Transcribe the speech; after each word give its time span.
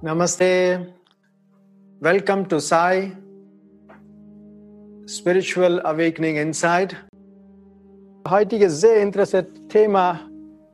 Namaste. 0.00 0.94
Welcome 2.00 2.48
to 2.48 2.58
Sai 2.58 3.12
Spiritual 5.06 5.82
Awakening 5.84 6.36
Inside. 6.36 6.96
Heutiges 8.26 8.80
sehr 8.80 9.02
interessantes 9.02 9.60
Thema 9.68 10.20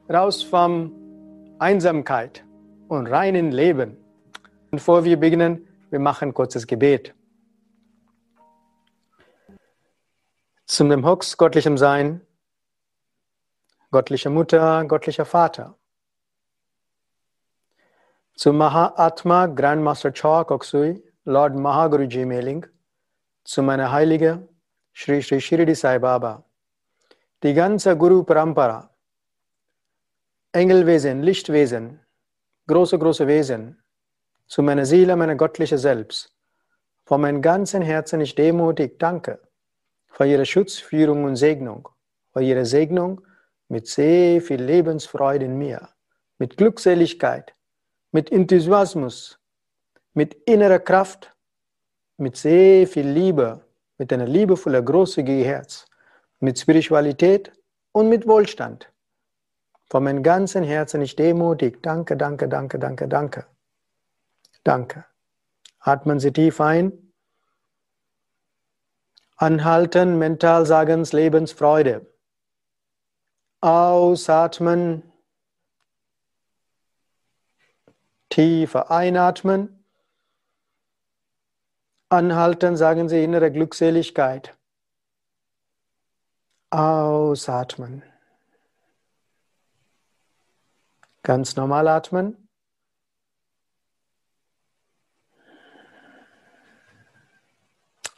raus 0.08 0.44
vom 0.44 0.92
Einsamkeit 1.58 2.44
und 2.86 3.08
reinen 3.08 3.50
Leben. 3.50 3.96
Bevor 4.70 5.04
wir 5.04 5.16
beginnen, 5.16 5.66
wir 5.90 5.98
machen 5.98 6.32
kurzes 6.32 6.64
Gebet. 6.64 7.14
Zum 10.66 10.88
dem 10.88 11.04
Hux, 11.04 11.36
göttlichem 11.36 11.76
Sein, 11.76 12.22
göttliche 13.90 14.30
Mutter, 14.30 14.86
göttlicher 14.86 15.26
Vater. 15.26 15.76
Zu 18.34 18.50
Mahatma 18.54 19.46
Grandmaster 19.46 20.10
Chok 20.10 20.50
Oksui, 20.50 21.02
Lord 21.26 21.54
Mahaguruji 21.54 22.24
Mailing, 22.24 22.66
zu 23.44 23.62
meiner 23.62 23.92
Heilige 23.92 24.48
Sri 24.94 25.20
Sri 25.20 25.38
Shirdi 25.38 25.74
Sai 25.74 25.98
Baba, 25.98 26.44
die 27.42 27.52
ganze 27.52 27.94
Guru 27.94 28.24
Parampara, 28.24 28.88
Engelwesen, 30.52 31.22
Lichtwesen, 31.22 32.00
große, 32.68 32.98
große 32.98 33.26
Wesen, 33.26 33.82
zu 34.46 34.62
meiner 34.62 34.86
Seele, 34.86 35.14
meiner 35.14 35.34
göttliche 35.34 35.76
Selbst. 35.76 36.34
Von 37.04 37.20
meinem 37.20 37.42
ganzen 37.42 37.82
Herzen 37.82 38.22
ich 38.22 38.34
demutig 38.34 38.98
danke 38.98 39.40
für 40.14 40.26
Ihre 40.26 40.46
Schutz, 40.46 40.76
Führung 40.78 41.24
und 41.24 41.36
Segnung, 41.36 41.88
für 42.32 42.40
Ihre 42.40 42.64
Segnung 42.64 43.20
mit 43.68 43.88
sehr 43.88 44.40
viel 44.40 44.62
Lebensfreude 44.62 45.44
in 45.46 45.58
mir, 45.58 45.88
mit 46.38 46.56
Glückseligkeit, 46.56 47.52
mit 48.12 48.30
Enthusiasmus, 48.30 49.40
mit 50.12 50.34
innerer 50.46 50.78
Kraft, 50.78 51.34
mit 52.16 52.36
sehr 52.36 52.86
viel 52.86 53.08
Liebe, 53.08 53.66
mit 53.98 54.12
einer 54.12 54.26
liebevollen, 54.26 54.84
großzügigen 54.84 55.44
Herz, 55.44 55.86
mit 56.38 56.60
Spiritualität 56.60 57.52
und 57.90 58.08
mit 58.08 58.26
Wohlstand. 58.28 58.92
Von 59.90 60.04
meinem 60.04 60.22
ganzen 60.22 60.62
Herzen 60.62 61.02
ich 61.02 61.16
demutig. 61.16 61.82
Danke, 61.82 62.16
danke, 62.16 62.48
danke, 62.48 62.78
danke, 62.78 63.08
danke. 63.08 63.46
Danke. 64.62 65.04
Atmen 65.80 66.20
Sie 66.20 66.32
tief 66.32 66.60
ein. 66.60 67.03
Anhalten, 69.36 70.18
mental 70.18 70.64
sagen 70.64 71.04
Lebensfreude. 71.04 72.06
Ausatmen. 73.60 75.02
Tiefer 78.28 78.90
einatmen. 78.90 79.84
Anhalten, 82.08 82.76
sagen 82.76 83.08
Sie 83.08 83.24
innere 83.24 83.50
Glückseligkeit. 83.50 84.56
Ausatmen. 86.70 88.02
Ganz 91.22 91.56
normal 91.56 91.88
atmen. 91.88 92.48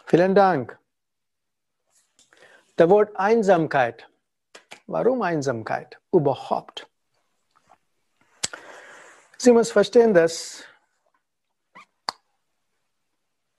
Vielen 0.06 0.34
Dank. 0.34 0.78
Das 2.76 2.90
Wort 2.90 3.16
Einsamkeit. 3.16 4.08
Warum 4.86 5.22
Einsamkeit 5.22 5.98
überhaupt? 6.12 6.86
Sie 9.38 9.52
muss 9.52 9.70
verstehen, 9.72 10.12
dass 10.12 10.64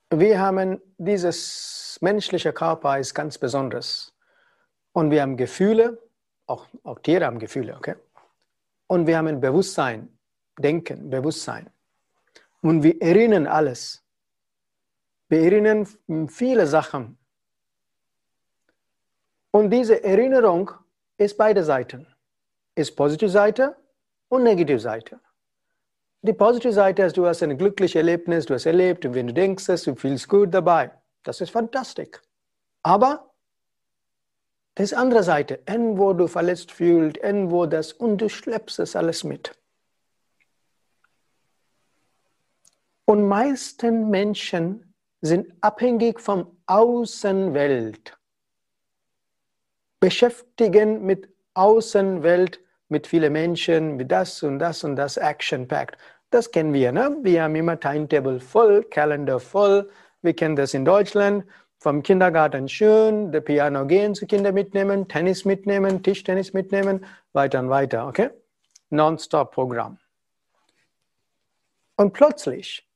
wir 0.09 0.39
haben 0.39 0.81
dieses 0.97 1.97
menschliche 2.01 2.53
Körper 2.53 2.97
ist 2.97 3.13
ganz 3.13 3.38
besonders. 3.38 4.13
Und 4.94 5.11
wir 5.11 5.22
haben 5.22 5.35
Gefühle, 5.35 6.01
auch, 6.45 6.66
auch 6.83 7.00
Tiere 7.00 7.25
haben 7.25 7.39
Gefühle, 7.39 7.75
okay? 7.75 7.95
Und 8.88 9.06
wir 9.06 9.17
haben 9.17 9.27
ein 9.27 9.41
Bewusstsein, 9.41 10.17
Denken, 10.57 11.09
Bewusstsein. 11.09 11.69
Und 12.61 12.83
wir 12.83 13.01
erinnern 13.01 13.47
alles. 13.47 14.03
Wir 15.27 15.41
erinnern 15.41 15.88
viele 16.29 16.66
Sachen. 16.67 17.17
Und 19.52 19.69
diese 19.69 20.03
Erinnerung 20.03 20.72
ist 21.18 21.38
beide 21.38 21.63
Seiten. 21.63 22.08
Ist 22.75 22.96
positive 22.96 23.30
Seite 23.30 23.75
und 24.30 24.44
negative 24.44 24.80
Seite. 24.80 25.19
Die 26.22 26.34
positive 26.34 26.74
Seite 26.74 27.03
ist, 27.03 27.18
du 27.18 27.25
hast 27.25 27.44
ein 27.44 27.57
glückliches 27.57 27.96
Erlebnis, 27.96 28.46
du 28.46 28.53
hast 28.53 28.66
erlebt 28.66 29.06
und 29.06 29.13
wenn 29.13 29.28
du 29.28 29.34
denkst, 29.34 29.66
du 29.66 29.96
fühlst 29.96 30.28
gut 30.28 30.53
dabei. 30.53 30.91
Das 31.24 31.41
ist 31.41 31.52
fantastisch. 31.52 32.22
Aber 32.84 33.34
das 34.75 34.94
andere 34.94 35.24
Seite, 35.24 35.59
irgendwo 35.68 36.13
du 36.13 36.28
verletzt 36.28 36.72
fühlst, 36.72 37.18
irgendwo 37.18 37.66
das 37.66 37.94
und 37.94 38.18
du 38.18 38.30
schleppst 38.30 38.80
es 38.80 38.96
alles 38.96 39.24
mit. 39.24 39.57
Und 43.06 43.28
meisten 43.28 44.09
Menschen 44.09 44.94
sind 45.22 45.53
abhängig 45.62 46.19
vom 46.19 46.57
Außenwelt, 46.66 48.16
beschäftigen 50.00 51.06
mit 51.06 51.30
Außenwelt, 51.53 52.59
mit 52.90 53.08
vielen 53.08 53.34
Menschen, 53.34 53.97
mit 53.97 54.12
das 54.12 54.44
und 54.44 54.59
das 54.59 54.84
und 54.84 54.96
das 54.96 55.18
Action-Packed. 55.18 55.97
Das 56.30 56.52
kennen 56.52 56.74
wir, 56.74 56.91
ne? 56.91 57.18
Wir 57.22 57.44
haben 57.44 57.56
immer 57.56 57.80
Timetable 57.80 58.40
voll, 58.40 58.84
Kalender 58.84 59.40
voll. 59.40 59.90
Wir 60.22 60.34
kennen 60.34 60.56
das 60.56 60.74
in 60.74 60.86
Deutschland. 60.86 61.46
Vom 61.80 62.02
Kindergarten 62.02 62.68
schön, 62.68 63.31
der 63.31 63.41
Piano 63.41 63.86
gehen 63.86 64.16
zu 64.16 64.25
Kinder 64.25 64.52
mitnehmen, 64.52 65.07
Tennis 65.07 65.46
mitnehmen, 65.46 66.02
Tischtennis 66.02 66.52
mitnehmen, 66.53 67.06
weiter 67.34 67.59
und 67.59 67.69
weiter, 67.69 68.07
okay? 68.07 68.31
Non-Stop-Programm. 68.90 70.00
Und 71.97 72.13
plötzlich, 72.13 72.88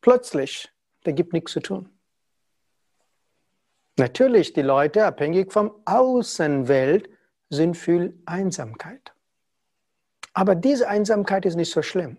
plötzlich, 0.00 0.68
da 1.04 1.12
gibt 1.12 1.32
nichts 1.32 1.52
zu 1.52 1.60
tun. 1.60 1.88
Natürlich, 3.98 4.52
die 4.52 4.62
Leute, 4.62 5.04
abhängig 5.04 5.52
vom 5.52 5.72
Außenwelt, 5.84 7.10
sind 7.50 7.76
viel 7.76 8.20
Einsamkeit. 8.24 9.12
Aber 10.32 10.54
diese 10.54 10.88
Einsamkeit 10.88 11.44
ist 11.44 11.56
nicht 11.56 11.70
so 11.70 11.82
schlimm. 11.82 12.16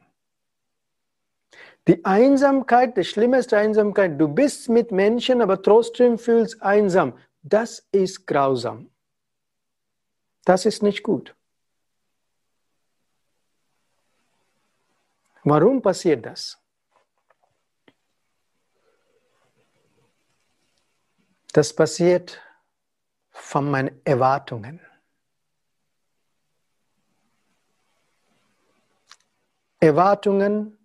Die 1.88 2.06
Einsamkeit, 2.06 2.96
die 2.96 3.04
schlimmste 3.04 3.58
Einsamkeit, 3.58 4.20
du 4.20 4.28
bist 4.28 4.70
mit 4.70 4.92
Menschen, 4.92 5.42
aber 5.42 5.62
trotzdem 5.62 6.18
fühlst 6.18 6.62
einsam. 6.62 7.18
Das 7.42 7.88
ist 7.92 8.26
grausam. 8.26 8.90
Das 10.46 10.66
ist 10.66 10.82
nicht 10.84 11.04
gut. 11.04 11.36
Warum 15.44 15.82
passiert 15.82 16.26
das? 16.26 16.63
Das 21.54 21.72
passiert 21.76 22.42
von 23.30 23.70
meinen 23.70 24.02
Erwartungen. 24.06 24.82
Erwartungen 29.80 30.78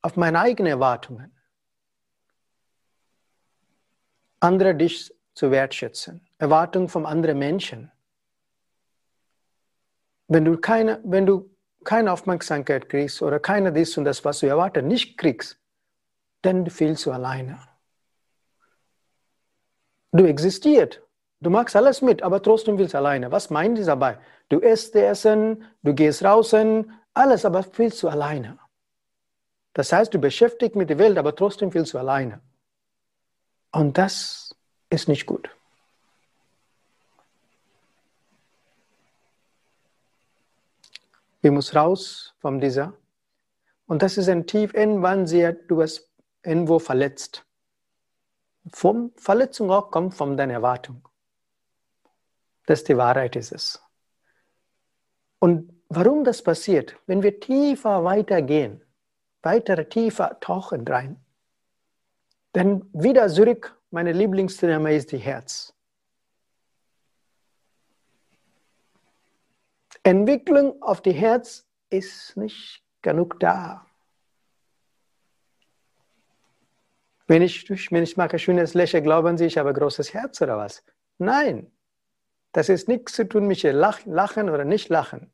auf 0.00 0.16
meine 0.16 0.38
eigenen 0.38 0.70
Erwartungen. 0.70 1.36
Andere 4.38 4.76
dich 4.76 5.12
zu 5.34 5.50
wertschätzen. 5.50 6.28
Erwartungen 6.38 6.88
von 6.88 7.04
anderen 7.04 7.38
Menschen. 7.38 7.90
Wenn 10.28 10.44
du 10.44 10.56
keine, 10.58 11.00
wenn 11.02 11.26
du 11.26 11.50
keine 11.82 12.12
Aufmerksamkeit 12.12 12.88
kriegst 12.88 13.22
oder 13.22 13.40
keine 13.40 13.72
dies 13.72 13.96
und 13.98 14.04
das, 14.04 14.24
was 14.24 14.38
du 14.40 14.46
erwartet, 14.46 14.84
nicht 14.84 15.18
kriegst, 15.18 15.58
dann 16.42 16.70
fühlst 16.70 17.06
du 17.06 17.12
alleine. 17.12 17.73
Du 20.14 20.24
existierst. 20.26 21.00
Du 21.40 21.50
machst 21.50 21.74
alles 21.74 22.00
mit, 22.00 22.22
aber 22.22 22.40
trotzdem 22.40 22.78
willst 22.78 22.94
du 22.94 22.98
alleine. 22.98 23.32
Was 23.32 23.50
meint 23.50 23.78
es 23.80 23.86
dabei? 23.86 24.16
Du 24.48 24.60
isst 24.60 24.94
Essen, 24.94 25.64
du 25.82 25.92
gehst 25.92 26.22
draußen, 26.22 26.92
alles, 27.14 27.44
aber 27.44 27.64
fühlst 27.64 28.00
du 28.00 28.08
alleine. 28.08 28.60
Das 29.72 29.92
heißt, 29.92 30.14
du 30.14 30.20
beschäftigst 30.20 30.76
mit 30.76 30.88
der 30.88 30.98
Welt, 30.98 31.18
aber 31.18 31.34
trotzdem 31.34 31.72
fühlst 31.72 31.94
du 31.94 31.98
alleine. 31.98 32.40
Und 33.72 33.98
das 33.98 34.54
ist 34.88 35.08
nicht 35.08 35.26
gut. 35.26 35.50
Wir 41.42 41.50
müssen 41.50 41.76
raus 41.76 42.34
von 42.38 42.60
dieser. 42.60 42.94
Und 43.86 44.02
das 44.02 44.16
ist 44.16 44.28
ein 44.28 44.46
tief, 44.46 44.74
irgendwann 44.74 45.26
sehr, 45.26 45.54
du 45.54 45.82
hast 45.82 46.08
irgendwo 46.44 46.78
verletzt. 46.78 47.44
Vom 48.72 49.12
Verletzung 49.16 49.70
auch 49.70 49.90
kommt 49.90 50.14
von 50.14 50.36
deiner 50.36 50.54
Erwartung. 50.54 51.06
Das 52.66 52.80
ist 52.80 52.88
die 52.88 52.96
Wahrheit 52.96 53.36
ist 53.36 53.52
es. 53.52 53.82
Und 55.38 55.70
warum 55.88 56.24
das 56.24 56.42
passiert, 56.42 56.96
wenn 57.06 57.22
wir 57.22 57.38
tiefer 57.38 58.04
weitergehen, 58.04 58.82
weiter 59.42 59.88
tiefer 59.88 60.38
tauchen 60.40 60.86
rein, 60.88 61.22
dann 62.52 62.88
wieder 62.92 63.28
zurück, 63.28 63.78
meine 63.90 64.12
Lieblingsthema 64.12 64.90
ist 64.90 65.12
die 65.12 65.18
Herz. 65.18 65.74
Entwicklung 70.02 70.80
auf 70.82 71.00
die 71.02 71.12
Herz 71.12 71.66
ist 71.90 72.36
nicht 72.36 72.82
genug 73.02 73.40
da. 73.40 73.86
Wenn 77.34 77.42
ich, 77.42 77.68
wenn 77.90 78.04
ich 78.04 78.16
mache 78.16 78.38
schönes 78.38 78.74
Lächeln, 78.74 79.02
glauben 79.02 79.36
Sie, 79.36 79.46
ich 79.46 79.58
habe 79.58 79.70
ein 79.70 79.74
großes 79.74 80.14
Herz 80.14 80.40
oder 80.40 80.56
was? 80.56 80.84
Nein, 81.18 81.72
das 82.52 82.68
ist 82.68 82.86
nichts 82.86 83.14
zu 83.14 83.28
tun 83.28 83.48
mit 83.48 83.60
Lachen 83.64 84.50
oder 84.50 84.64
nicht 84.64 84.88
Lachen. 84.88 85.32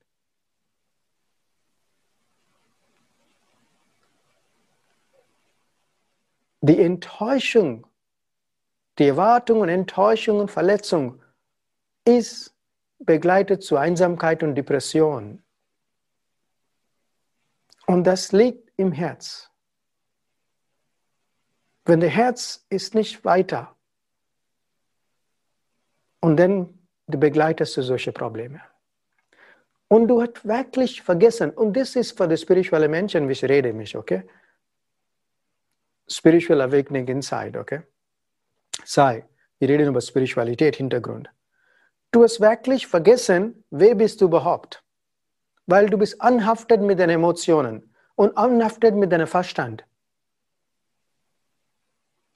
Die 6.62 6.80
Enttäuschung, 6.80 7.86
die 8.98 9.08
Erwartung 9.08 9.60
und 9.60 9.68
Enttäuschung 9.68 10.38
und 10.38 10.50
Verletzung 10.50 11.22
ist 12.06 12.56
begleitet 12.98 13.62
zu 13.62 13.76
Einsamkeit 13.76 14.42
und 14.42 14.54
Depression. 14.54 15.42
Und 17.86 18.04
das 18.04 18.32
liegt 18.32 18.72
im 18.78 18.90
Herz. 18.90 19.49
Wenn 21.84 22.00
der 22.00 22.10
Herz 22.10 22.66
ist 22.68 22.94
nicht 22.94 23.24
weiter 23.24 23.74
und 26.20 26.36
dann 26.36 26.78
begleitest 27.06 27.76
du 27.76 27.82
solche 27.82 28.12
Probleme. 28.12 28.60
Und 29.88 30.06
du 30.06 30.22
hast 30.22 30.46
wirklich 30.46 31.02
vergessen, 31.02 31.50
und 31.50 31.76
das 31.76 31.96
ist 31.96 32.16
für 32.16 32.28
die 32.28 32.36
spirituellen 32.36 32.90
Menschen, 32.90 33.28
wie 33.28 33.32
ich 33.32 33.42
rede 33.42 33.72
mich, 33.72 33.96
okay? 33.96 34.22
Spiritual 36.08 36.60
Awakening 36.60 37.08
Inside, 37.08 37.58
okay? 37.58 37.82
Sei, 38.84 39.24
wir 39.58 39.68
reden 39.68 39.88
über 39.88 40.00
Spiritualität, 40.00 40.76
Hintergrund. 40.76 41.28
Du 42.12 42.22
hast 42.22 42.40
wirklich 42.40 42.86
vergessen, 42.86 43.64
wer 43.70 43.94
bist 43.94 44.20
du 44.20 44.26
überhaupt? 44.26 44.82
Weil 45.66 45.86
du 45.86 45.98
bist 45.98 46.20
anhaftet 46.20 46.80
mit 46.80 46.98
deinen 46.98 47.10
Emotionen 47.10 47.94
und 48.14 48.36
anhaftet 48.36 48.94
mit 48.94 49.12
deinem 49.12 49.26
Verstand. 49.26 49.84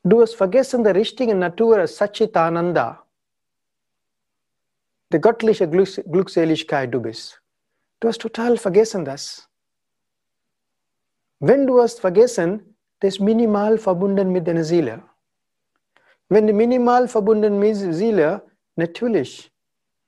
Du 0.06 0.20
hast 0.20 0.34
vergessen, 0.34 0.84
die 0.84 0.90
richtige 0.90 1.34
Natur 1.34 1.86
Satchitananda 1.86 3.04
der 5.10 5.20
göttliche 5.20 5.68
Glücks 5.68 6.00
Glückseligkeit 6.10 6.92
du 6.92 7.00
bist. 7.00 7.40
Du 8.00 8.08
hast 8.08 8.20
total 8.20 8.58
vergessen 8.58 9.04
das. 9.04 9.48
Wenn 11.38 11.66
du 11.66 11.80
hast 11.80 12.00
vergessen, 12.00 12.76
das 13.00 13.14
ist 13.14 13.20
minimal 13.20 13.78
verbunden 13.78 14.30
mit 14.32 14.46
deiner 14.46 14.64
Seele. 14.64 15.02
Wenn 16.28 16.46
du 16.46 16.52
minimal 16.52 17.06
verbunden 17.06 17.58
mit 17.58 17.80
der 17.80 17.94
Seele, 17.94 18.42
natürlich 18.76 19.52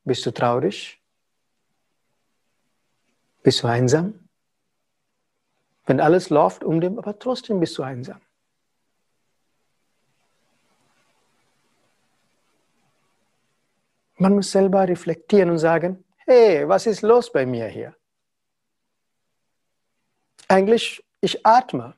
bist 0.04 0.26
du 0.26 0.30
traurig, 0.30 1.00
bist 3.42 3.62
du 3.62 3.68
einsam. 3.68 4.28
Wenn 5.86 6.00
alles 6.00 6.30
läuft 6.30 6.64
um 6.64 6.80
dich, 6.80 6.90
aber 6.98 7.18
trotzdem 7.18 7.60
bist 7.60 7.78
du 7.78 7.82
einsam. 7.82 8.20
Man 14.16 14.34
muss 14.34 14.50
selber 14.50 14.88
reflektieren 14.88 15.50
und 15.50 15.58
sagen, 15.58 16.04
hey, 16.18 16.66
was 16.68 16.86
ist 16.86 17.02
los 17.02 17.30
bei 17.30 17.44
mir 17.44 17.66
hier? 17.66 17.94
Eigentlich, 20.48 21.04
ich 21.20 21.44
atme. 21.44 21.94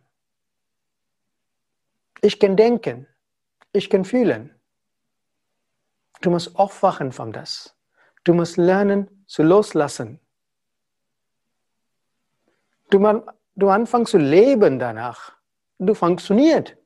Ich 2.21 2.41
kann 2.41 2.57
denken. 2.57 3.07
Ich 3.73 3.89
kann 3.91 4.05
fühlen. 4.05 4.55
Du 6.21 6.31
musst 6.31 6.57
aufwachen 6.57 7.13
von 7.13 7.33
das. 7.33 7.77
Du 8.25 8.35
musst 8.35 8.57
lernen 8.57 9.25
zu 9.27 9.43
loslassen. 9.43 10.19
Du, 12.91 12.99
man, 12.99 13.23
du 13.55 13.69
anfängst 13.69 14.13
zu 14.13 14.19
leben 14.19 14.79
danach. 14.79 15.37
Du 15.79 15.95
funktioniert, 15.95 16.77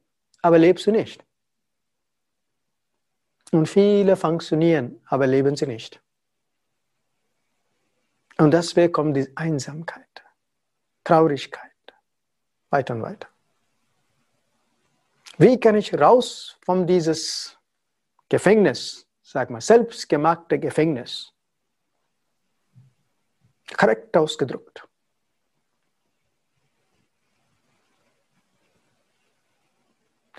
aber 0.42 0.58
lebst 0.58 0.86
du 0.86 0.90
nicht. 0.90 1.24
Und 3.52 3.68
viele 3.68 4.16
funktionieren, 4.16 5.00
aber 5.06 5.26
leben 5.26 5.54
sie 5.56 5.66
nicht. 5.66 6.00
Und 8.38 8.52
deswegen 8.52 8.92
kommt 8.92 9.16
die 9.16 9.30
Einsamkeit, 9.36 10.24
Traurigkeit, 11.04 11.70
weiter 12.70 12.94
und 12.94 13.02
weiter. 13.02 13.28
Wie 15.36 15.60
kann 15.60 15.76
ich 15.76 15.92
raus 15.94 16.56
von 16.64 16.86
dieses 16.86 17.58
Gefängnis, 18.28 19.06
sag 19.22 19.50
mal, 19.50 19.60
selbstgemachte 19.60 20.58
Gefängnis? 20.58 21.32
Korrekt 23.76 24.16
ausgedrückt. 24.16 24.88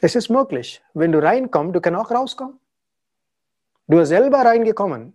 Es 0.01 0.15
ist 0.15 0.29
möglich. 0.29 0.83
Wenn 0.95 1.11
du 1.11 1.21
reinkommst, 1.21 1.75
du 1.75 1.79
kannst 1.79 1.99
auch 1.99 2.11
rauskommen. 2.11 2.59
Du 3.93 3.99
bist 3.99 4.09
selber 4.09 4.39
reingekommen. 4.39 5.13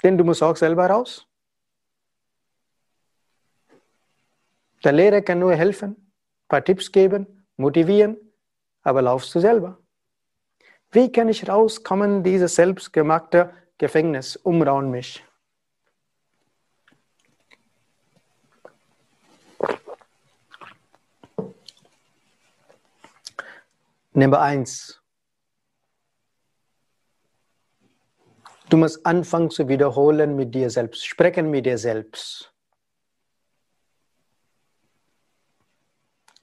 Denn 0.00 0.16
du 0.16 0.22
musst 0.22 0.44
auch 0.44 0.54
selber 0.54 0.86
raus. 0.86 1.26
Der 4.84 4.92
Lehrer 4.92 5.20
kann 5.22 5.40
nur 5.40 5.56
helfen, 5.56 5.90
ein 5.90 6.46
paar 6.46 6.62
Tipps 6.64 6.92
geben, 6.92 7.44
motivieren, 7.56 8.16
aber 8.82 9.02
laufst 9.02 9.34
du 9.34 9.40
selber. 9.40 9.76
Wie 10.92 11.10
kann 11.10 11.28
ich 11.28 11.48
rauskommen, 11.48 12.22
dieses 12.22 12.54
selbstgemachte 12.54 13.52
Gefängnis 13.76 14.36
umrauen 14.36 14.88
mich? 14.88 15.24
Nummer 24.12 24.40
eins, 24.40 25.02
Du 28.68 28.76
musst 28.76 29.04
anfangen 29.06 29.50
zu 29.50 29.68
wiederholen 29.68 30.36
mit 30.36 30.54
dir 30.54 30.68
selbst, 30.68 31.06
sprechen 31.06 31.50
mit 31.50 31.64
dir 31.64 31.78
selbst. 31.78 32.52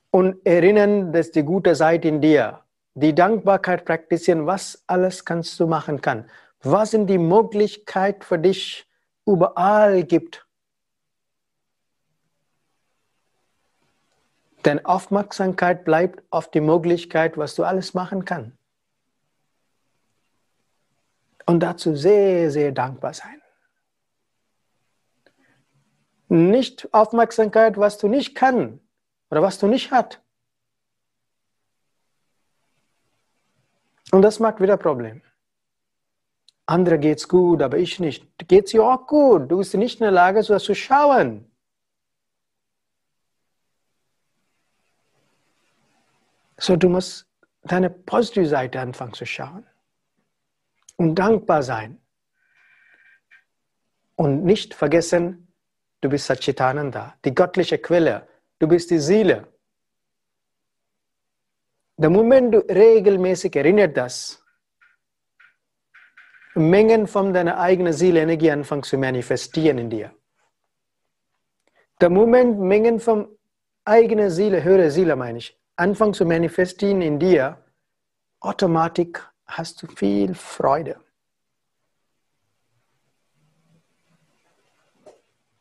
Und 0.10 0.44
erinnern, 0.46 1.12
dass 1.14 1.32
die 1.32 1.44
gute 1.44 1.76
Seite 1.76 2.08
in 2.08 2.22
dir, 2.22 2.62
die 2.96 3.14
Dankbarkeit 3.14 3.86
praktizieren, 3.86 4.48
was 4.48 4.84
alles 4.88 5.26
kannst 5.26 5.60
du 5.60 5.68
machen 5.68 6.02
kann. 6.02 6.30
Was 6.62 6.92
sind 6.92 7.08
die 7.08 7.18
Möglichkeiten 7.18 8.24
für 8.24 8.40
dich 8.40 8.88
überall 9.26 10.04
gibt. 10.04 10.48
Denn 14.64 14.84
Aufmerksamkeit 14.84 15.84
bleibt 15.84 16.24
auf 16.32 16.50
die 16.50 16.62
Möglichkeit, 16.62 17.38
was 17.38 17.54
du 17.54 17.64
alles 17.64 17.94
machen 17.94 18.26
kannst 18.26 18.65
und 21.46 21.60
dazu 21.60 21.96
sehr, 21.96 22.52
sehr 22.52 22.72
dankbar 22.72 23.14
sein. 23.14 23.42
Nicht 26.28 26.92
Aufmerksamkeit, 26.94 27.78
was 27.78 27.98
du 27.98 28.08
nicht 28.08 28.36
kannst 28.36 28.80
oder 29.30 29.42
was 29.42 29.60
du 29.60 29.68
nicht 29.68 29.92
hast. 29.92 30.22
Und 34.12 34.22
das 34.22 34.40
macht 34.40 34.60
wieder 34.60 34.78
Problem. 34.78 35.22
Andere 36.66 36.98
geht's 36.98 37.28
gut, 37.28 37.62
aber 37.62 37.78
ich 37.78 38.00
nicht. 38.00 38.28
Geht's 38.48 38.72
dir 38.72 38.84
auch 38.84 39.06
gut? 39.06 39.52
Du 39.52 39.58
bist 39.58 39.76
nicht 39.76 40.00
in 40.00 40.06
der 40.06 40.12
Lage, 40.12 40.42
so 40.42 40.58
zu 40.58 40.74
schauen. 40.74 41.52
So, 46.58 46.76
du 46.76 46.90
musst 46.90 47.28
deine 47.64 47.90
positive 47.90 48.48
Seite 48.48 48.80
anfangen 48.80 49.14
zu 49.14 49.26
schauen 49.26 49.68
und 50.98 51.16
dankbar 51.16 51.64
sein. 51.64 52.00
Und 54.16 54.44
nicht 54.44 54.74
vergessen, 54.74 55.54
du 56.02 56.10
bist 56.10 56.26
Satchitananda, 56.28 57.16
die 57.26 57.36
göttliche 57.36 57.78
Quelle. 57.78 58.28
Du 58.60 58.68
bist 58.68 58.90
die 58.90 59.00
Seele. 59.00 59.48
Der 61.98 62.10
Moment 62.10 62.54
du 62.54 62.60
regelmäßig 62.60 63.56
erinnert 63.56 63.96
das, 63.98 64.42
Mengen 66.58 67.06
von 67.06 67.34
deiner 67.34 67.60
eigenen 67.60 67.92
Seelenergie 67.92 68.50
anfangen 68.50 68.84
zu 68.84 68.98
manifestieren 68.98 69.78
in 69.78 69.90
dir. 69.90 70.16
Der 72.00 72.10
Moment 72.10 72.60
Mengen 72.60 73.02
von 73.02 73.28
eigener 73.84 74.30
Seele, 74.30 74.64
höhere 74.64 74.90
Seele 74.90 75.18
meine 75.18 75.40
ich, 75.40 75.60
anfangen 75.76 76.14
zu 76.14 76.26
manifestieren 76.26 77.02
in 77.02 77.20
dir, 77.20 77.62
automatisch 78.40 79.20
hast 79.48 79.82
du 79.82 79.88
viel 79.88 80.34
Freude. 80.36 81.00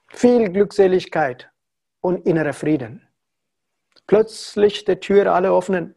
Viel 0.09 0.51
Glückseligkeit 0.51 1.51
und 2.01 2.27
innerer 2.27 2.53
Frieden. 2.53 3.07
Plötzlich 4.07 4.85
die 4.85 4.97
Tür 4.97 5.33
alle 5.33 5.51
öffnen. 5.51 5.95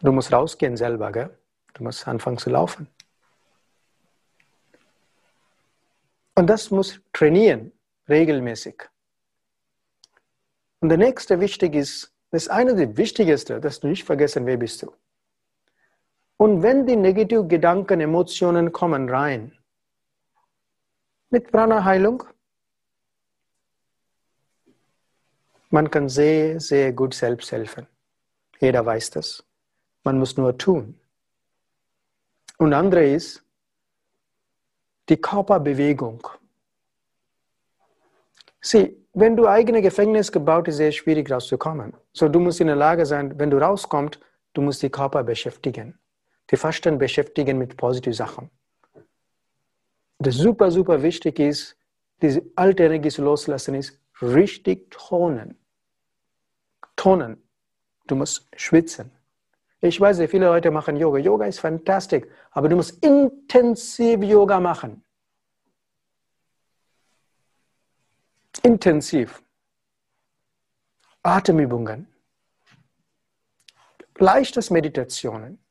Du 0.00 0.12
musst 0.12 0.32
rausgehen 0.32 0.76
selber, 0.76 1.12
gell? 1.12 1.38
Du 1.74 1.82
musst 1.82 2.06
anfangen 2.06 2.38
zu 2.38 2.50
laufen. 2.50 2.88
Und 6.34 6.48
das 6.48 6.70
muss 6.70 7.00
trainieren, 7.12 7.72
regelmäßig. 8.08 8.82
Und 10.80 10.88
der 10.88 10.98
nächste 10.98 11.40
wichtig 11.40 11.74
ist, 11.74 12.13
das 12.34 12.46
ist 12.46 12.48
eine 12.48 12.74
der 12.74 12.96
wichtigsten, 12.96 13.60
dass 13.60 13.78
du 13.78 13.86
nicht 13.86 14.02
vergessen, 14.02 14.44
wer 14.44 14.56
bist 14.56 14.82
du. 14.82 14.92
Und 16.36 16.64
wenn 16.64 16.84
die 16.84 16.96
negativen 16.96 17.48
Gedanken, 17.48 18.00
Emotionen 18.00 18.72
kommen 18.72 19.08
rein, 19.08 19.56
mit 21.30 21.52
Prana-Heilung, 21.52 22.24
man 25.70 25.88
kann 25.88 26.08
sehr, 26.08 26.58
sehr 26.58 26.92
gut 26.92 27.14
selbst 27.14 27.52
helfen. 27.52 27.86
Jeder 28.58 28.84
weiß 28.84 29.10
das. 29.10 29.44
Man 30.02 30.18
muss 30.18 30.36
nur 30.36 30.58
tun. 30.58 30.98
Und 32.58 32.72
andere 32.72 33.06
ist, 33.06 33.44
die 35.08 35.18
Körperbewegung. 35.18 36.26
Sieh, 38.60 39.03
wenn 39.14 39.36
du 39.36 39.46
eigene 39.46 39.80
Gefängnis 39.80 40.30
gebaut 40.32 40.68
ist, 40.68 40.76
sehr 40.76 40.92
schwierig 40.92 41.30
rauszukommen. 41.30 41.94
So, 42.12 42.28
du 42.28 42.40
musst 42.40 42.60
in 42.60 42.66
der 42.66 42.76
Lage 42.76 43.06
sein, 43.06 43.38
wenn 43.38 43.50
du 43.50 43.58
rauskommst, 43.58 44.18
du 44.52 44.60
musst 44.60 44.82
die 44.82 44.90
Körper 44.90 45.22
beschäftigen. 45.22 45.98
Die 46.50 46.56
Fasten 46.56 46.98
beschäftigen 46.98 47.56
mit 47.56 47.76
positiven 47.76 48.12
Sachen. 48.12 48.50
Das 50.18 50.34
super, 50.34 50.70
super 50.70 51.02
wichtig 51.02 51.38
ist, 51.38 51.76
diese 52.20 52.42
alte 52.56 52.84
Energie 52.84 53.08
zu 53.08 53.22
loslassen, 53.22 53.74
ist 53.74 54.00
richtig 54.20 54.90
tonen. 54.90 55.58
Tonen. 56.96 57.42
Du 58.06 58.16
musst 58.16 58.48
schwitzen. 58.56 59.10
Ich 59.80 60.00
weiß, 60.00 60.18
viele 60.28 60.46
Leute 60.46 60.70
machen 60.70 60.96
Yoga. 60.96 61.18
Yoga 61.18 61.46
ist 61.46 61.60
fantastisch, 61.60 62.24
aber 62.50 62.68
du 62.68 62.76
musst 62.76 63.04
intensiv 63.04 64.22
Yoga 64.22 64.58
machen. 64.58 65.03
Intensiv. 68.64 69.42
Atemübungen. 71.22 72.08
Leichtes 74.16 74.70
Meditationen. 74.70 75.62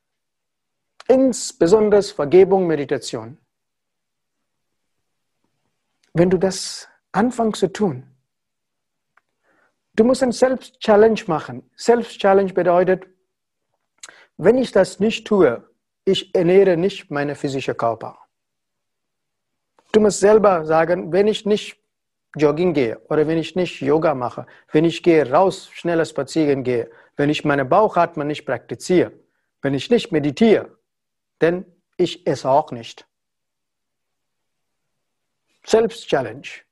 Insbesondere 1.08 2.04
Vergebung, 2.04 2.68
Meditation. 2.68 3.40
Wenn 6.14 6.30
du 6.30 6.38
das 6.38 6.88
anfängst 7.12 7.62
zu 7.62 7.74
tun, 7.74 8.16
du 9.96 10.04
musst 10.04 10.22
ein 10.22 10.32
Selbst-Challenge 10.32 11.22
machen. 11.26 11.68
Selbst-Challenge 11.76 12.54
bedeutet, 12.54 13.08
wenn 14.38 14.60
ich 14.60 14.72
das 14.72 15.00
nicht 15.00 15.26
tue, 15.26 15.68
ich 16.06 16.36
ernähre 16.36 16.78
nicht 16.78 17.10
meine 17.10 17.34
physische 17.34 17.74
Körper. 17.74 18.20
Du 19.92 20.00
musst 20.00 20.20
selber 20.20 20.64
sagen, 20.66 21.12
wenn 21.12 21.28
ich 21.28 21.46
nicht 21.46 21.83
Jogging 22.36 22.74
gehe 22.74 23.00
oder 23.10 23.28
wenn 23.28 23.38
ich 23.38 23.56
nicht 23.56 23.82
Yoga 23.82 24.16
mache, 24.16 24.46
wenn 24.72 24.86
ich 24.86 25.04
gehe 25.04 25.30
raus, 25.30 25.70
schneller 25.72 26.06
spazieren 26.06 26.64
gehe, 26.64 26.90
wenn 27.16 27.30
ich 27.30 27.46
meine 27.46 27.66
Bauchatmung 27.66 28.28
nicht 28.28 28.46
praktiziere, 28.46 29.12
wenn 29.62 29.74
ich 29.74 29.90
nicht 29.90 30.12
meditiere, 30.12 30.78
denn 31.42 31.66
ich 31.98 32.26
esse 32.26 32.50
auch 32.50 32.72
nicht. 32.72 33.06
Selbstchallenge. 35.66 36.64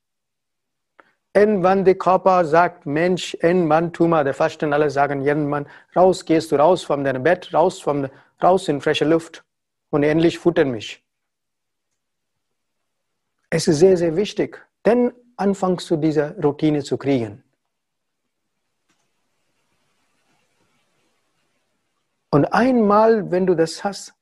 Irgendwann 1.34 1.86
der 1.86 1.96
Körper 1.96 2.44
sagt, 2.44 2.86
Mensch, 2.86 3.38
irgendwann 3.40 3.94
tu 3.94 4.08
der 4.08 4.34
Fasten 4.34 4.74
alle 4.74 4.90
sagen, 4.90 5.22
irgendwann 5.22 5.66
raus, 5.96 6.26
gehst 6.26 6.52
du 6.52 6.58
raus 6.58 6.84
von 6.84 7.06
deinem 7.06 7.24
Bett, 7.24 7.54
raus, 7.54 7.80
vom, 7.80 8.10
raus 8.44 8.68
in 8.68 8.82
frische 8.82 9.06
Luft 9.06 9.44
und 9.92 10.04
endlich 10.04 10.40
futtern 10.40 10.72
mich. 10.72 11.02
Es 13.50 13.68
ist 13.68 13.80
sehr, 13.80 13.96
sehr 13.96 14.16
wichtig, 14.18 14.66
denn 14.86 15.14
anfängst 15.42 15.90
du 15.90 15.98
diese 15.98 16.36
Routine 16.42 16.84
zu 16.84 16.98
kriegen. 16.98 17.44
Und 22.30 22.46
einmal, 22.46 23.30
wenn 23.32 23.46
du 23.46 23.56
das 23.56 23.84
hast 23.84 24.14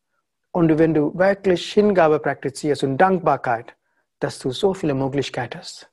und 0.52 0.80
wenn 0.80 0.94
du 0.94 1.18
wirklich 1.18 1.72
Hingabe 1.74 2.20
praktizierst 2.20 2.84
und 2.84 2.98
Dankbarkeit, 2.98 3.76
dass 4.20 4.40
du 4.40 4.50
so 4.50 4.74
viele 4.74 4.96
Möglichkeiten 4.96 5.60
hast. 5.60 5.90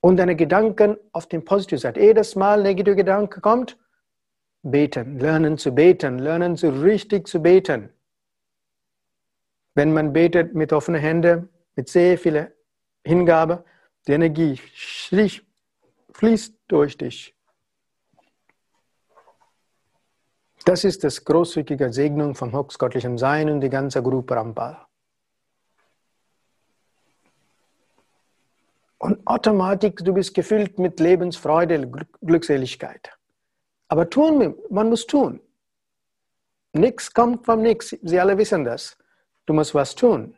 und 0.00 0.16
deine 0.16 0.36
Gedanken 0.36 0.96
auf 1.12 1.26
den 1.26 1.44
positiven 1.44 1.80
Seite. 1.80 2.00
Jedes 2.00 2.36
Mal 2.36 2.62
negative 2.62 2.96
Gedanke 2.96 3.40
kommt, 3.40 3.76
beten, 4.62 5.18
lernen 5.18 5.58
zu 5.58 5.74
beten, 5.74 6.18
lernen 6.18 6.56
zu 6.56 6.68
richtig 6.68 7.26
zu 7.26 7.42
beten. 7.42 7.90
Wenn 9.74 9.92
man 9.92 10.12
betet 10.12 10.54
mit 10.54 10.72
offenen 10.72 11.00
Händen, 11.00 11.48
mit 11.78 11.88
sehr 11.88 12.18
viel 12.18 12.52
Hingabe, 13.04 13.64
die 14.04 14.12
Energie 14.12 14.60
fließt 16.12 16.52
durch 16.66 16.98
dich. 16.98 17.36
Das 20.64 20.82
ist 20.82 21.04
das 21.04 21.24
großzügige 21.24 21.92
Segnung 21.92 22.34
vom 22.34 22.50
höchstgöttlichen 22.52 23.16
Sein 23.16 23.48
und 23.48 23.60
die 23.60 23.70
ganze 23.70 24.02
Gruppe 24.02 24.34
Rampal. 24.34 24.86
Und 28.98 29.24
automatisch, 29.24 29.94
du 30.02 30.12
bist 30.12 30.34
gefüllt 30.34 30.80
mit 30.80 30.98
Lebensfreude, 30.98 31.88
Glückseligkeit. 32.20 33.16
Aber 33.86 34.10
tun, 34.10 34.56
man 34.68 34.88
muss 34.88 35.06
tun. 35.06 35.40
Nichts 36.72 37.14
kommt 37.14 37.46
vom 37.46 37.62
Nichts. 37.62 37.96
Sie 38.02 38.18
alle 38.18 38.36
wissen 38.36 38.64
das. 38.64 38.98
Du 39.46 39.52
musst 39.52 39.76
was 39.76 39.94
tun. 39.94 40.37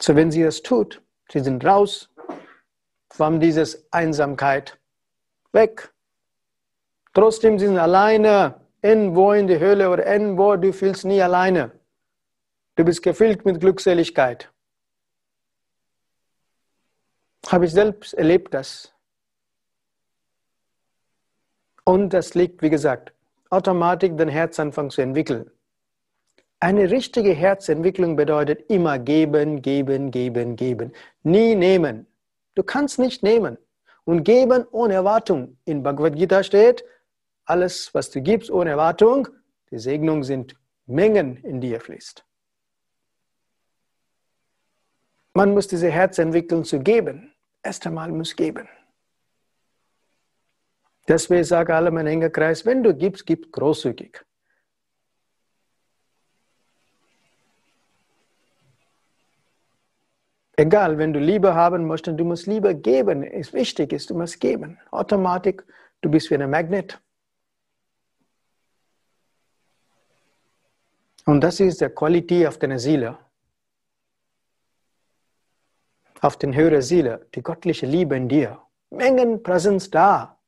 So, 0.00 0.14
wenn 0.14 0.30
sie 0.30 0.42
das 0.42 0.62
tut, 0.62 1.02
sie 1.30 1.40
sind 1.40 1.64
raus 1.64 2.08
von 3.10 3.40
dieser 3.40 3.66
Einsamkeit, 3.90 4.78
weg. 5.52 5.92
Trotzdem 7.14 7.58
sind 7.58 7.74
sie 7.74 7.80
alleine, 7.80 8.60
irgendwo 8.80 9.32
in 9.32 9.48
der 9.48 9.58
Höhle 9.58 9.90
oder 9.90 10.06
irgendwo, 10.06 10.56
du 10.56 10.72
fühlst 10.72 11.04
nie 11.04 11.20
alleine. 11.20 11.72
Du 12.76 12.84
bist 12.84 13.02
gefüllt 13.02 13.44
mit 13.44 13.60
Glückseligkeit. 13.60 14.52
Habe 17.48 17.64
ich 17.64 17.72
selbst 17.72 18.14
erlebt 18.14 18.54
das. 18.54 18.92
Und 21.84 22.10
das 22.10 22.34
liegt, 22.34 22.62
wie 22.62 22.70
gesagt, 22.70 23.12
automatisch 23.50 24.10
den 24.12 24.28
Herzanfang 24.28 24.90
zu 24.90 25.00
entwickeln. 25.00 25.50
Eine 26.60 26.90
richtige 26.90 27.32
Herzentwicklung 27.32 28.16
bedeutet 28.16 28.68
immer 28.68 28.98
geben, 28.98 29.62
geben, 29.62 30.10
geben, 30.10 30.56
geben. 30.56 30.92
Nie 31.22 31.54
nehmen. 31.54 32.06
Du 32.54 32.64
kannst 32.64 32.98
nicht 32.98 33.22
nehmen. 33.22 33.58
Und 34.04 34.24
geben 34.24 34.66
ohne 34.72 34.94
Erwartung. 34.94 35.58
In 35.64 35.82
Bhagavad 35.82 36.16
Gita 36.16 36.42
steht, 36.42 36.84
alles, 37.44 37.94
was 37.94 38.10
du 38.10 38.20
gibst 38.20 38.50
ohne 38.50 38.70
Erwartung, 38.70 39.28
die 39.70 39.78
Segnung 39.78 40.24
sind 40.24 40.56
Mengen 40.86 41.36
in 41.44 41.60
dir 41.60 41.80
fließt. 41.80 42.24
Man 45.34 45.52
muss 45.52 45.68
diese 45.68 45.90
Herzentwicklung 45.90 46.64
zu 46.64 46.80
geben. 46.80 47.34
Erst 47.62 47.86
einmal 47.86 48.10
muss 48.10 48.34
geben. 48.34 48.68
Deswegen 51.06 51.44
sage 51.44 51.74
alle 51.74 51.90
mein 51.90 52.06
enger 52.06 52.30
Kreis, 52.30 52.66
wenn 52.66 52.82
du 52.82 52.94
gibst, 52.94 53.26
gib 53.26 53.52
großzügig. 53.52 54.24
Egal, 60.58 60.98
wenn 60.98 61.12
du 61.12 61.20
Liebe 61.20 61.54
haben 61.54 61.86
möchtest, 61.86 62.18
du 62.18 62.24
musst 62.24 62.46
Liebe 62.46 62.74
geben. 62.74 63.22
Es 63.22 63.52
wichtig 63.52 63.92
ist, 63.92 64.10
du 64.10 64.14
musst 64.14 64.40
geben. 64.40 64.78
Automatisch, 64.90 65.62
du 66.00 66.10
bist 66.10 66.30
wie 66.30 66.34
ein 66.34 66.50
Magnet. 66.50 67.00
Und 71.26 71.42
das 71.42 71.60
ist 71.60 71.80
die 71.80 71.88
Qualität 71.88 72.48
auf 72.48 72.58
deiner 72.58 72.78
Seele 72.78 73.18
auf 76.20 76.36
den 76.36 76.54
höhere 76.54 76.82
Seele, 76.82 77.26
die 77.34 77.42
göttliche 77.42 77.86
Liebe 77.86 78.16
in 78.16 78.28
dir. 78.28 78.60
Mengenpräsenz 78.90 79.90
da. 79.90 80.38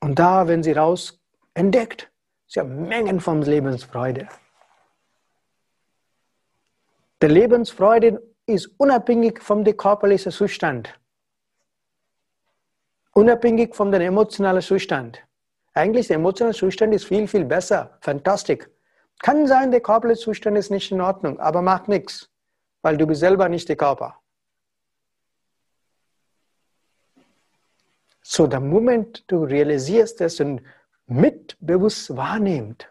Und 0.00 0.18
da, 0.18 0.48
wenn 0.48 0.62
sie 0.62 0.72
raus 0.72 1.20
entdeckt, 1.54 2.10
sie 2.46 2.60
haben 2.60 2.88
Mengen 2.88 3.20
von 3.20 3.42
Lebensfreude. 3.42 4.28
Der 7.20 7.28
Lebensfreude 7.28 8.22
ist 8.46 8.68
unabhängig 8.78 9.42
vom 9.42 9.64
körperlichen 9.64 10.30
Zustand. 10.30 10.98
Unabhängig 13.12 13.74
von 13.74 13.90
dem 13.90 14.02
emotionalen 14.02 14.62
Zustand. 14.62 15.20
Eigentlich 15.74 16.06
der 16.06 16.16
emotionale 16.16 16.54
Zustand 16.54 16.94
ist 16.94 17.06
viel, 17.06 17.26
viel 17.26 17.44
besser. 17.44 17.98
Fantastisch. 18.00 18.68
Kann 19.18 19.48
sein, 19.48 19.72
der 19.72 19.80
körperliche 19.80 20.22
Zustand 20.22 20.56
ist 20.56 20.70
nicht 20.70 20.92
in 20.92 21.00
Ordnung, 21.00 21.40
aber 21.40 21.60
macht 21.60 21.88
nichts, 21.88 22.30
weil 22.82 22.96
du 22.96 23.06
bist 23.06 23.20
selber 23.20 23.48
nicht 23.48 23.68
der 23.68 23.76
Körper. 23.76 24.20
So, 28.22 28.46
der 28.46 28.60
Moment 28.60 29.24
du 29.26 29.42
realisierst 29.42 30.20
es 30.20 30.38
und 30.38 30.62
mitbewusst 31.06 32.16
wahrnimmst, 32.16 32.86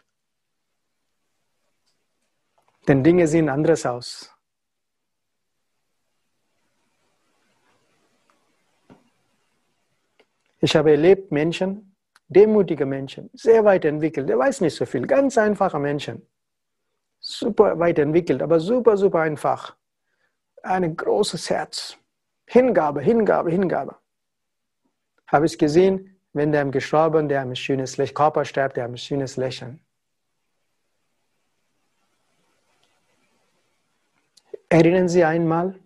denn 2.88 3.03
Dinge 3.03 3.27
sehen 3.27 3.50
anders 3.50 3.86
aus. 3.86 4.34
Ich 10.60 10.75
habe 10.75 10.91
erlebt 10.91 11.32
Menschen, 11.32 11.96
demutige 12.27 12.86
Menschen, 12.86 13.29
sehr 13.34 13.63
weit 13.63 13.86
entwickelt, 13.86 14.27
der 14.27 14.39
weiß 14.39 14.62
nicht 14.62 14.75
so 14.75 14.86
viel, 14.86 15.06
ganz 15.06 15.38
einfache 15.38 15.79
Menschen, 15.79 16.25
super 17.20 17.77
weit 17.77 18.00
entwickelt, 18.00 18.41
aber 18.41 18.60
super, 18.60 18.98
super 18.98 19.22
einfach. 19.22 19.75
Ein 20.63 20.98
großes 20.98 21.50
Herz, 21.50 21.98
Hingabe, 22.48 23.01
Hingabe, 23.01 23.51
Hingabe. 23.51 23.96
Habe 25.27 25.46
ich 25.46 25.58
gesehen, 25.58 26.20
wenn 26.34 26.51
der 26.51 26.65
gestorben, 26.65 27.29
der 27.29 27.41
ein 27.41 27.56
schönes 27.56 27.98
Lächeln, 27.98 28.15
Körper 28.15 28.46
stirbt, 28.46 28.77
der 28.77 28.86
ein 28.86 28.98
schönes 28.98 29.38
Lächeln. 29.38 29.79
Erinnern 34.70 35.08
Sie 35.08 35.24
einmal, 35.24 35.80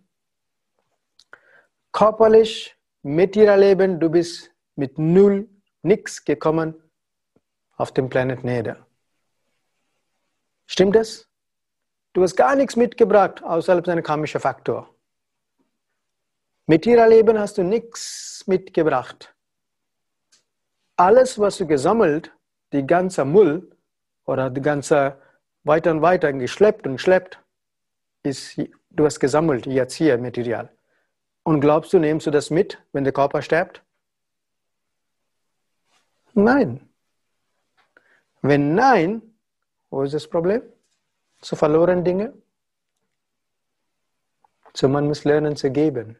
körperlich 1.92 2.76
mit 3.04 3.36
Ihrem 3.36 3.60
Leben, 3.60 4.00
du 4.00 4.10
bist 4.10 4.52
mit 4.76 4.98
null, 4.98 5.48
nichts 5.84 6.26
gekommen 6.26 6.74
auf 7.78 7.92
dem 7.92 8.10
Planet 8.10 8.44
Erde. 8.44 8.84
Stimmt 10.66 10.96
das? 10.96 11.28
Du 12.14 12.24
hast 12.24 12.36
gar 12.36 12.56
nichts 12.56 12.76
mitgebracht, 12.76 13.44
außerhalb 13.44 13.86
seiner 13.86 14.02
karmischer 14.02 14.40
Faktor. 14.40 14.94
Mit 16.66 16.86
Ihrem 16.86 17.10
Leben 17.10 17.38
hast 17.38 17.60
du 17.60 17.64
nichts 17.64 18.44
mitgebracht. 18.48 19.36
Alles, 20.96 21.38
was 21.38 21.58
du 21.58 21.68
gesammelt, 21.68 22.32
die 22.74 22.86
ganze 22.86 23.26
Müll 23.26 23.76
oder 24.26 24.50
die 24.50 24.62
ganze 24.62 25.22
weiter 25.64 25.92
und 25.92 26.02
weiter 26.02 26.34
geschleppt 26.34 26.88
und 26.88 27.00
schleppt, 27.00 27.40
ist, 28.24 28.60
du 28.90 29.06
hast 29.06 29.20
gesammelt 29.20 29.66
jetzt 29.66 29.96
hier 29.96 30.18
Material. 30.18 30.70
Und 31.44 31.62
glaubst 31.62 31.92
du, 31.94 32.00
nimmst 32.00 32.28
du 32.28 32.32
das 32.32 32.50
mit, 32.50 32.82
wenn 32.92 33.04
der 33.04 33.14
Körper 33.14 33.42
stirbt? 33.42 33.84
Nein. 36.34 36.88
Wenn 38.42 38.76
nein, 38.76 39.22
wo 39.90 40.04
ist 40.04 40.14
das 40.14 40.28
Problem? 40.28 40.62
Zu 41.42 41.56
verloren 41.56 42.04
Dinge? 42.04 42.34
So 44.74 44.88
man 44.88 45.08
muss 45.08 45.26
lernen 45.26 45.56
zu 45.56 45.70
geben. 45.72 46.18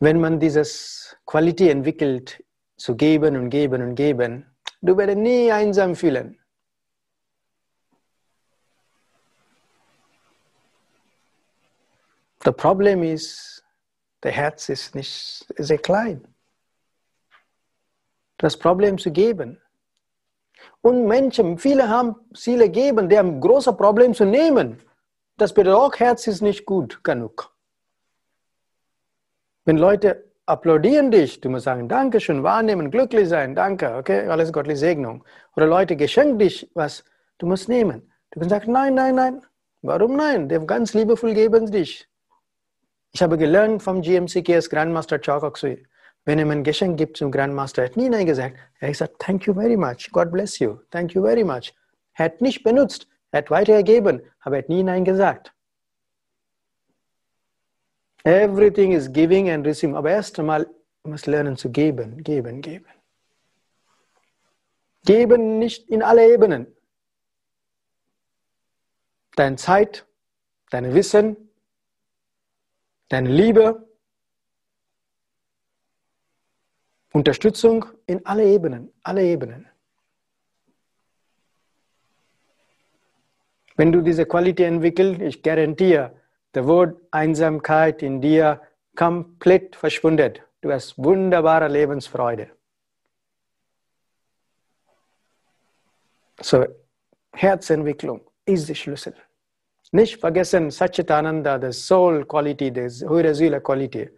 Wenn 0.00 0.20
man 0.20 0.38
dieses 0.38 1.16
Qualität 1.26 1.70
entwickelt 1.70 2.42
zu 2.78 2.96
geben 2.96 3.36
und 3.36 3.50
geben 3.50 3.82
und 3.82 3.94
geben. 3.96 4.46
Du 4.80 4.96
wirst 4.96 5.16
nie 5.16 5.52
einsam 5.52 5.94
fühlen. 5.94 6.38
Das 12.40 12.54
Problem 12.56 13.02
ist, 13.02 13.64
der 14.22 14.32
Herz 14.32 14.68
ist 14.68 14.94
nicht 14.94 15.44
sehr 15.56 15.78
klein. 15.78 16.26
Das 18.38 18.56
Problem 18.56 18.96
zu 18.96 19.10
geben. 19.10 19.60
Und 20.80 21.06
Menschen, 21.06 21.58
viele 21.58 21.88
haben 21.88 22.14
Ziele 22.34 22.70
geben, 22.70 23.08
die 23.08 23.18
haben 23.18 23.40
große 23.40 23.72
Probleme 23.72 24.14
zu 24.14 24.24
nehmen. 24.24 24.80
Das 25.36 25.52
bedeutet 25.52 25.80
auch, 25.80 25.98
Herz 25.98 26.26
ist 26.28 26.40
nicht 26.40 26.64
gut 26.64 27.02
genug. 27.02 27.52
Wenn 29.64 29.76
Leute 29.76 30.27
applaudieren 30.48 31.10
dich. 31.10 31.40
Du 31.40 31.50
musst 31.50 31.64
sagen, 31.64 31.88
Dankeschön, 31.88 32.42
wahrnehmen, 32.42 32.90
glücklich 32.90 33.28
sein, 33.28 33.54
danke, 33.54 33.96
okay, 33.96 34.26
alles 34.28 34.52
gottliche 34.52 34.78
Segnung. 34.78 35.24
Oder 35.56 35.66
Leute 35.66 35.96
geschenken 35.96 36.38
dich 36.38 36.70
was, 36.74 37.04
du 37.38 37.46
musst 37.46 37.68
nehmen. 37.68 38.10
Du 38.30 38.40
kannst 38.40 38.50
sagen, 38.50 38.72
nein, 38.72 38.94
nein, 38.94 39.14
nein. 39.14 39.42
Warum 39.82 40.16
nein? 40.16 40.48
Der 40.48 40.60
ganz 40.60 40.94
liebevoll 40.94 41.34
geben 41.34 41.70
dich. 41.70 42.08
Ich 43.12 43.22
habe 43.22 43.38
gelernt 43.38 43.82
vom 43.82 44.02
GMCKS 44.02 44.68
Grandmaster 44.70 45.20
Chakaksui. 45.20 45.86
Wenn 46.24 46.38
er 46.38 46.50
ein 46.50 46.64
Geschenk 46.64 46.98
gibt 46.98 47.16
zum 47.16 47.30
Grandmaster, 47.30 47.82
er 47.82 47.88
hat 47.88 47.96
nie 47.96 48.08
Nein 48.08 48.26
gesagt. 48.26 48.56
Er 48.80 48.88
hat 48.88 48.92
gesagt, 48.92 49.18
thank 49.18 49.46
you 49.46 49.54
very 49.54 49.76
much, 49.76 50.10
God 50.12 50.30
bless 50.30 50.58
you, 50.58 50.78
thank 50.90 51.12
you 51.14 51.22
very 51.22 51.44
much. 51.44 51.72
Er 52.14 52.26
hat 52.26 52.40
nicht 52.40 52.62
benutzt, 52.64 53.06
er 53.30 53.38
hat 53.38 53.50
weitergegeben, 53.50 54.22
aber 54.40 54.56
er 54.56 54.62
hat 54.62 54.68
nie 54.68 54.82
Nein 54.82 55.04
gesagt. 55.04 55.52
Everything 58.24 58.92
is 58.92 59.12
giving 59.12 59.50
and 59.50 59.66
receiving. 59.66 59.96
Aber 59.96 60.10
erst 60.10 60.38
einmal 60.38 60.66
muss 61.02 61.26
lernen 61.26 61.56
zu 61.56 61.70
geben, 61.70 62.22
geben, 62.22 62.60
geben. 62.60 62.86
Geben 65.04 65.58
nicht 65.58 65.88
in 65.88 66.02
alle 66.02 66.32
Ebenen. 66.32 66.66
Deine 69.36 69.56
Zeit, 69.56 70.06
dein 70.70 70.92
Wissen, 70.94 71.36
deine 73.08 73.30
Liebe, 73.30 73.88
Unterstützung 77.12 77.86
in 78.06 78.24
alle 78.26 78.44
Ebenen, 78.44 78.92
alle 79.02 79.22
Ebenen. 79.22 79.68
Wenn 83.76 83.92
du 83.92 84.02
diese 84.02 84.26
Qualität 84.26 84.66
entwickelst, 84.66 85.20
ich 85.22 85.42
garantiere, 85.42 86.20
der 86.58 86.66
Wort 86.66 87.00
Einsamkeit 87.12 88.02
in 88.02 88.20
dir 88.20 88.60
komplett 88.96 89.76
verschwunden. 89.76 90.40
Du 90.60 90.72
hast 90.72 90.98
wunderbare 90.98 91.68
Lebensfreude. 91.68 92.50
So, 96.40 96.66
Herzentwicklung 97.32 98.22
ist 98.44 98.68
der 98.68 98.74
Schlüssel. 98.74 99.14
Nicht 99.92 100.18
vergessen 100.18 100.72
Satchitananda, 100.72 101.60
the 101.60 101.70
Soul 101.70 102.26
Quality, 102.26 102.72
die 102.72 102.88
höhere 103.06 103.36
Seele 103.36 103.60
Quality. 103.60 104.10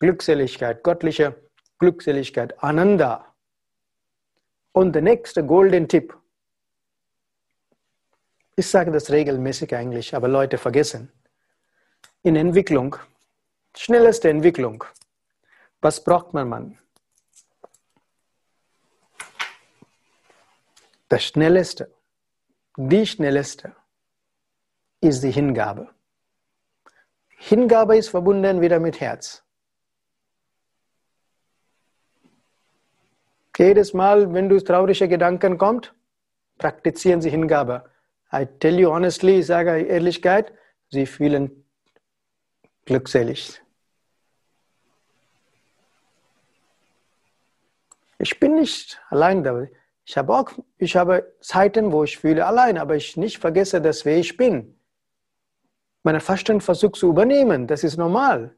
Glückseligkeit, 0.00 0.84
göttliche 0.84 1.34
Glückseligkeit, 1.78 2.62
Ananda. 2.62 3.24
Und 4.72 4.92
der 4.92 5.00
nächste 5.00 5.46
Golden 5.46 5.88
Tipp. 5.88 6.14
Ich 8.54 8.66
sage 8.66 8.90
das 8.90 9.10
regelmäßig 9.10 9.74
eigentlich, 9.74 10.14
aber 10.14 10.28
Leute 10.28 10.58
vergessen 10.58 11.10
in 12.22 12.36
Entwicklung, 12.36 12.96
schnellste 13.76 14.28
Entwicklung, 14.28 14.84
was 15.80 16.02
braucht 16.04 16.34
man, 16.34 16.48
man? 16.48 16.78
Das 21.08 21.24
schnellste, 21.24 21.92
die 22.76 23.06
schnellste 23.06 23.74
ist 25.00 25.22
die 25.24 25.30
Hingabe. 25.30 25.88
Hingabe 27.30 27.96
ist 27.96 28.10
verbunden 28.10 28.60
wieder 28.60 28.78
mit 28.78 29.00
Herz. 29.00 29.42
Jedes 33.56 33.92
Mal, 33.92 34.32
wenn 34.32 34.48
du 34.48 34.58
traurige 34.60 35.06
Gedanken 35.06 35.58
kommt, 35.58 35.94
praktizieren 36.56 37.20
Sie 37.20 37.28
Hingabe. 37.28 37.90
I 38.32 38.46
tell 38.58 38.78
you 38.78 38.90
honestly, 38.90 39.40
ich 39.40 39.46
sage 39.46 39.82
Ehrlichkeit, 39.82 40.54
Sie 40.88 41.04
fühlen 41.04 41.64
glückselig. 42.84 43.60
Ich 48.18 48.38
bin 48.38 48.54
nicht 48.56 49.00
allein 49.08 49.42
dabei. 49.42 49.72
Ich 50.04 50.18
habe 50.18 50.34
auch, 50.34 50.50
ich 50.76 50.96
habe 50.96 51.32
Zeiten, 51.40 51.92
wo 51.92 52.04
ich 52.04 52.18
fühle 52.18 52.44
allein, 52.44 52.76
aber 52.76 52.96
ich 52.96 53.16
nicht 53.16 53.38
vergesse, 53.38 53.80
dass 53.80 54.04
wer 54.04 54.18
ich 54.18 54.36
bin. 54.36 54.78
Meine 56.02 56.20
Verstand 56.20 56.62
versucht 56.62 56.96
zu 56.96 57.08
übernehmen, 57.08 57.66
das 57.66 57.84
ist 57.84 57.96
normal. 57.96 58.54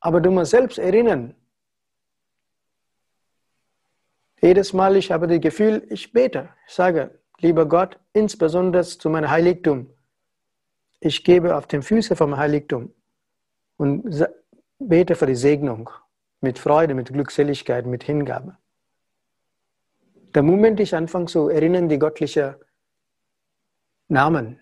Aber 0.00 0.20
du 0.20 0.30
musst 0.30 0.50
selbst 0.50 0.78
erinnern. 0.78 1.34
Jedes 4.42 4.72
Mal, 4.72 4.96
ich 4.96 5.10
habe 5.10 5.26
das 5.26 5.40
Gefühl, 5.40 5.86
ich 5.88 6.12
bete. 6.12 6.50
Ich 6.66 6.74
sage, 6.74 7.18
lieber 7.38 7.66
Gott, 7.66 7.98
insbesondere 8.12 8.84
zu 8.84 9.08
meinem 9.08 9.30
Heiligtum. 9.30 9.90
Ich 11.00 11.24
gebe 11.24 11.56
auf 11.56 11.66
den 11.66 11.82
Füßen 11.82 12.16
vom 12.16 12.36
Heiligtum 12.36 12.92
und 13.76 14.26
bete 14.78 15.14
für 15.14 15.26
die 15.26 15.34
Segnung 15.34 15.90
mit 16.40 16.58
Freude, 16.58 16.94
mit 16.94 17.12
Glückseligkeit, 17.12 17.86
mit 17.86 18.04
Hingabe. 18.04 18.56
Der 20.34 20.42
Moment 20.42 20.80
ich 20.80 20.94
anfange 20.94 21.26
zu 21.26 21.48
erinnern, 21.48 21.88
die 21.88 21.98
göttlichen 21.98 22.56
Namen 24.08 24.60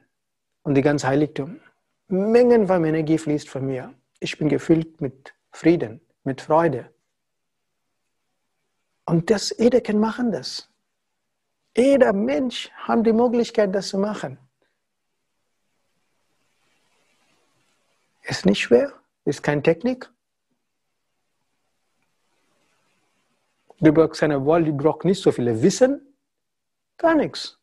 und 0.62 0.74
die 0.74 0.82
ganze 0.82 1.08
Heiligtum, 1.08 1.60
Mengen 2.08 2.66
von 2.66 2.84
Energie 2.84 3.18
fließt 3.18 3.48
von 3.48 3.66
mir. 3.66 3.92
Ich 4.20 4.38
bin 4.38 4.48
gefüllt 4.48 5.00
mit 5.00 5.34
Frieden, 5.52 6.00
mit 6.22 6.40
Freude. 6.40 6.90
Und 9.06 9.30
das, 9.30 9.54
jeder 9.58 9.80
kann 9.80 9.98
machen 9.98 10.32
das. 10.32 10.68
Jeder 11.76 12.12
Mensch 12.12 12.70
hat 12.74 13.04
die 13.06 13.12
Möglichkeit, 13.12 13.74
das 13.74 13.88
zu 13.88 13.98
machen. 13.98 14.38
Ist 18.22 18.46
nicht 18.46 18.60
schwer, 18.60 18.92
ist 19.24 19.42
keine 19.42 19.62
Technik. 19.62 20.10
Du 23.80 23.92
brauchst 23.92 24.22
eine 24.22 24.44
Wahl, 24.46 24.64
du 24.64 24.72
brauchst 24.72 25.04
nicht 25.04 25.22
so 25.22 25.32
viel 25.32 25.62
Wissen, 25.62 26.00
gar 26.96 27.14
nichts. 27.14 27.58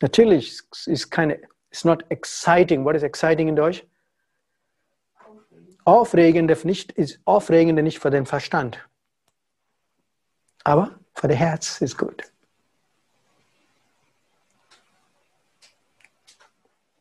Natürlich 0.00 0.62
ist 0.86 1.10
keine, 1.10 1.40
it's 1.70 1.84
not 1.84 2.04
exciting. 2.10 2.84
What 2.84 2.94
is 2.94 3.02
exciting 3.02 3.48
in 3.48 3.56
Deutsch? 3.56 3.84
Aufregend 5.84 6.64
nicht, 6.64 6.92
ist 6.92 7.20
aufregend 7.24 7.82
nicht 7.82 7.98
für 7.98 8.10
den 8.10 8.26
Verstand. 8.26 8.86
Aber 10.62 11.00
für 11.14 11.28
das 11.28 11.36
Herz 11.36 11.80
ist 11.80 11.96
gut. 11.96 12.22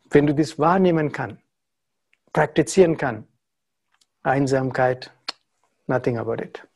Wenn 0.10 0.28
du 0.28 0.34
das 0.34 0.58
wahrnehmen 0.58 1.12
kannst, 1.12 1.42
praktizieren 2.34 2.98
kannst, 2.98 3.28
Einsamkeit, 4.24 5.12
nothing 5.88 6.18
about 6.18 6.42
it. 6.42 6.68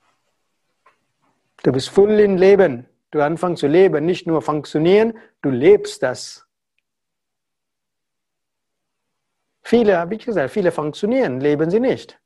Du 1.63 1.71
bist 1.71 1.89
voll 1.89 2.19
im 2.19 2.37
Leben. 2.37 2.87
Du 3.11 3.21
anfängst 3.21 3.59
zu 3.59 3.67
leben, 3.67 4.05
nicht 4.05 4.25
nur 4.25 4.41
funktionieren, 4.41 5.17
du 5.41 5.49
lebst 5.49 6.01
das. 6.01 6.47
Viele, 9.61 10.09
wie 10.09 10.17
gesagt, 10.17 10.51
viele 10.51 10.71
funktionieren, 10.71 11.41
leben 11.41 11.69
sie 11.69 11.81
nicht. 11.81 12.19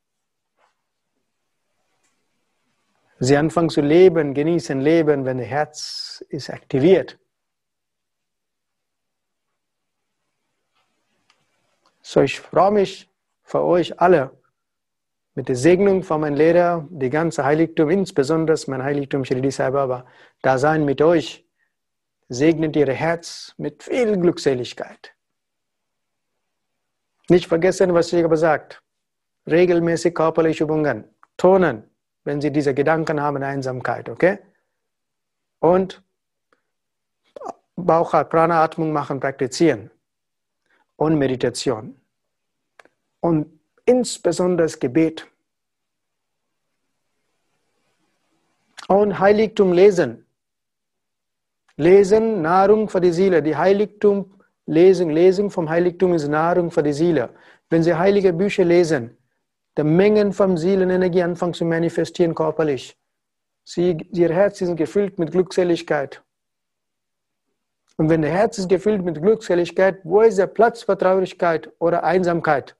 Sie 3.19 3.35
anfangen 3.35 3.69
zu 3.69 3.81
leben, 3.81 4.33
genießen 4.33 4.79
Leben, 4.79 5.25
wenn 5.25 5.37
das 5.39 5.47
Herz 5.47 6.25
ist 6.29 6.49
aktiviert. 6.49 7.17
So, 12.07 12.21
ich 12.21 12.39
freue 12.39 12.69
mich 12.69 13.11
für 13.41 13.63
euch 13.63 13.99
alle 13.99 14.29
mit 15.33 15.49
der 15.49 15.55
Segnung 15.55 16.03
von 16.03 16.21
meinem 16.21 16.35
Lehrer, 16.35 16.87
die 16.91 17.09
ganze 17.09 17.43
Heiligtum, 17.43 17.89
insbesondere 17.89 18.55
mein 18.67 18.83
Heiligtum 18.83 19.25
Shirdi 19.25 19.49
Sai 19.49 19.71
Baba, 19.71 20.05
da 20.43 20.59
sein 20.59 20.85
mit 20.85 21.01
euch, 21.01 21.47
segnet 22.29 22.75
ihr 22.75 22.93
Herz 22.93 23.55
mit 23.57 23.81
viel 23.81 24.19
Glückseligkeit. 24.19 25.15
Nicht 27.27 27.47
vergessen, 27.47 27.91
was 27.95 28.13
ich 28.13 28.23
aber 28.23 28.37
sagt. 28.37 28.83
Regelmäßig 29.47 30.13
körperliche 30.13 30.65
Übungen, 30.65 31.05
tonen, 31.37 31.89
wenn 32.23 32.39
Sie 32.39 32.51
diese 32.51 32.75
Gedanken 32.75 33.19
haben, 33.19 33.41
Einsamkeit, 33.41 34.09
okay? 34.09 34.37
Und 35.57 36.03
Bauch, 37.75 38.11
Prana-Atmung 38.11 38.93
machen, 38.93 39.19
praktizieren 39.19 39.89
und 40.97 41.17
Meditation. 41.17 41.95
Und 43.19 43.59
insbesondere 43.85 44.67
Gebet. 44.79 45.27
Und 48.87 49.19
Heiligtum 49.19 49.73
lesen. 49.73 50.25
Lesen, 51.77 52.41
Nahrung 52.41 52.87
für 52.87 53.01
die 53.01 53.11
Seele. 53.11 53.41
Die 53.41 53.55
Heiligtum, 53.55 54.31
Lesen, 54.65 55.09
Lesen 55.09 55.49
vom 55.49 55.69
Heiligtum 55.69 56.13
ist 56.13 56.27
Nahrung 56.27 56.71
für 56.71 56.83
die 56.83 56.93
Seele. 56.93 57.29
Wenn 57.69 57.83
Sie 57.83 57.93
heilige 57.93 58.31
Bücher 58.33 58.63
lesen, 58.63 59.17
die 59.77 59.83
Mengen 59.83 60.31
von 60.31 60.57
Seelenenergie 60.57 61.23
anfangen 61.23 61.53
zu 61.53 61.65
manifestieren 61.65 62.33
körperlich. 62.33 62.97
Sie, 63.63 63.97
ihr 64.11 64.31
Herz 64.31 64.61
ist 64.61 64.75
gefüllt 64.77 65.19
mit 65.19 65.31
Glückseligkeit. 65.31 66.23
Und 67.97 68.09
wenn 68.09 68.21
der 68.21 68.31
Herz 68.31 68.57
ist 68.57 68.67
gefüllt 68.67 69.03
mit 69.03 69.21
Glückseligkeit, 69.21 69.99
wo 70.03 70.21
ist 70.21 70.37
der 70.37 70.47
Platz 70.47 70.83
für 70.83 70.97
Traurigkeit 70.97 71.71
oder 71.79 72.03
Einsamkeit? 72.03 72.75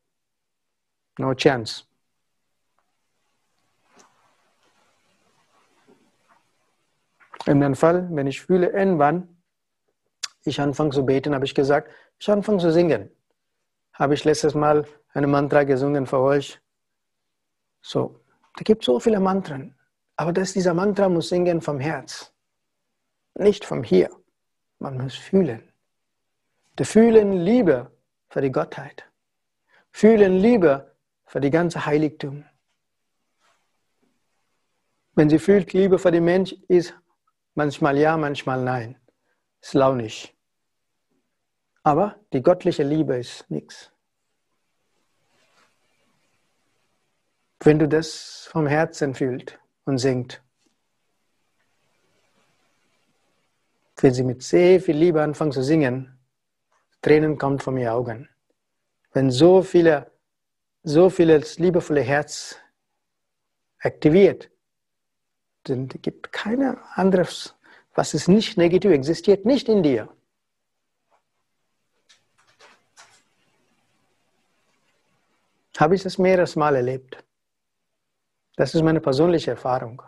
No 1.18 1.34
chance. 1.34 1.86
In 7.46 7.62
dem 7.62 7.76
Fall, 7.76 8.08
wenn 8.12 8.28
ich 8.28 8.42
fühle, 8.42 8.70
irgendwann, 8.72 9.38
ich 10.44 10.60
anfange 10.60 10.90
zu 10.90 11.06
beten, 11.06 11.34
habe 11.34 11.46
ich 11.46 11.56
gesagt, 11.56 11.92
ich 12.20 12.30
anfange 12.30 12.58
zu 12.58 12.72
singen. 12.72 13.10
Habe 13.94 14.16
ich 14.16 14.26
letztes 14.26 14.56
Mal 14.56 14.86
eine 15.14 15.28
Mantra 15.28 15.64
gesungen 15.64 16.06
für 16.06 16.20
euch. 16.20 16.60
So, 17.82 18.20
da 18.56 18.64
gibt 18.64 18.82
es 18.82 18.88
so 18.88 19.00
viele 19.00 19.20
Mantren. 19.20 19.76
Aber 20.18 20.34
das, 20.34 20.54
dieser 20.54 20.74
Mantra 20.74 21.08
muss 21.08 21.30
singen 21.30 21.62
vom 21.62 21.80
Herz, 21.80 22.34
nicht 23.36 23.64
vom 23.64 23.84
Hier. 23.84 24.10
Man 24.80 24.98
muss 24.98 25.16
fühlen. 25.16 25.72
Der 26.78 26.86
Fühlen 26.86 27.34
Liebe 27.34 27.92
für 28.30 28.42
die 28.42 28.52
Gottheit. 28.52 29.10
Fühlen 29.92 30.38
Liebe 30.38 30.96
für 31.26 31.40
die 31.40 31.50
ganze 31.50 31.86
Heiligtum. 31.86 32.46
Wenn 35.14 35.30
sie 35.30 35.40
fühlt, 35.40 35.72
Liebe 35.72 35.98
für 35.98 36.12
den 36.12 36.26
Mensch 36.26 36.54
ist 36.68 36.94
manchmal 37.54 37.98
ja, 37.98 38.18
manchmal 38.18 38.62
nein. 38.62 39.00
Ist 39.62 39.74
launig. 39.74 40.36
Aber 41.84 42.20
die 42.34 42.44
göttliche 42.44 42.84
Liebe 42.84 43.16
ist 43.16 43.50
nichts. 43.50 43.92
Wenn 47.62 47.80
du 47.80 47.88
das 47.88 48.48
vom 48.52 48.68
Herzen 48.68 49.16
fühlst 49.16 49.58
und 49.86 49.98
singst, 49.98 50.42
wenn 53.98 54.14
sie 54.14 54.24
mit 54.24 54.44
sehr 54.44 54.82
viel 54.82 54.98
Liebe 54.98 55.22
anfangen 55.22 55.52
zu 55.52 55.64
singen, 55.64 56.20
Tränen 57.02 57.38
kommen 57.38 57.60
von 57.60 57.78
ihren 57.78 57.94
Augen. 57.94 58.30
Wenn 59.14 59.32
so 59.32 59.62
viele, 59.62 60.12
so 60.84 61.10
vieles 61.10 61.60
liebevolle 61.60 62.02
Herz 62.02 62.58
aktiviert, 63.80 64.50
dann 65.64 65.88
gibt 65.88 66.32
keine 66.32 66.78
anderes, 66.96 67.56
was 67.94 68.14
ist 68.14 68.28
nicht 68.28 68.58
negativ, 68.58 68.92
existiert 68.92 69.46
nicht 69.46 69.70
in 69.70 69.84
dir. 69.84 70.10
Habe 75.78 75.96
ich 75.96 76.04
das 76.04 76.18
mehreres 76.18 76.56
Mal 76.56 76.76
erlebt. 76.76 77.24
Das 78.56 78.74
ist 78.74 78.82
meine 78.82 79.02
persönliche 79.02 79.52
Erfahrung. 79.52 80.02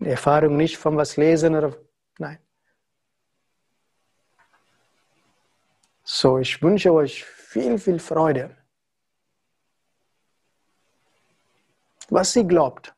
Erfahrung 0.00 0.56
nicht 0.56 0.76
von 0.78 0.96
was 0.96 1.16
lesen 1.16 1.54
oder 1.54 1.76
Nein. 2.22 2.38
So, 6.04 6.38
ich 6.38 6.62
wünsche 6.62 6.92
euch 6.92 7.24
viel, 7.24 7.78
viel 7.78 7.98
Freude. 7.98 8.56
Was 12.10 12.32
Sie 12.32 12.46
glaubt, 12.46 12.94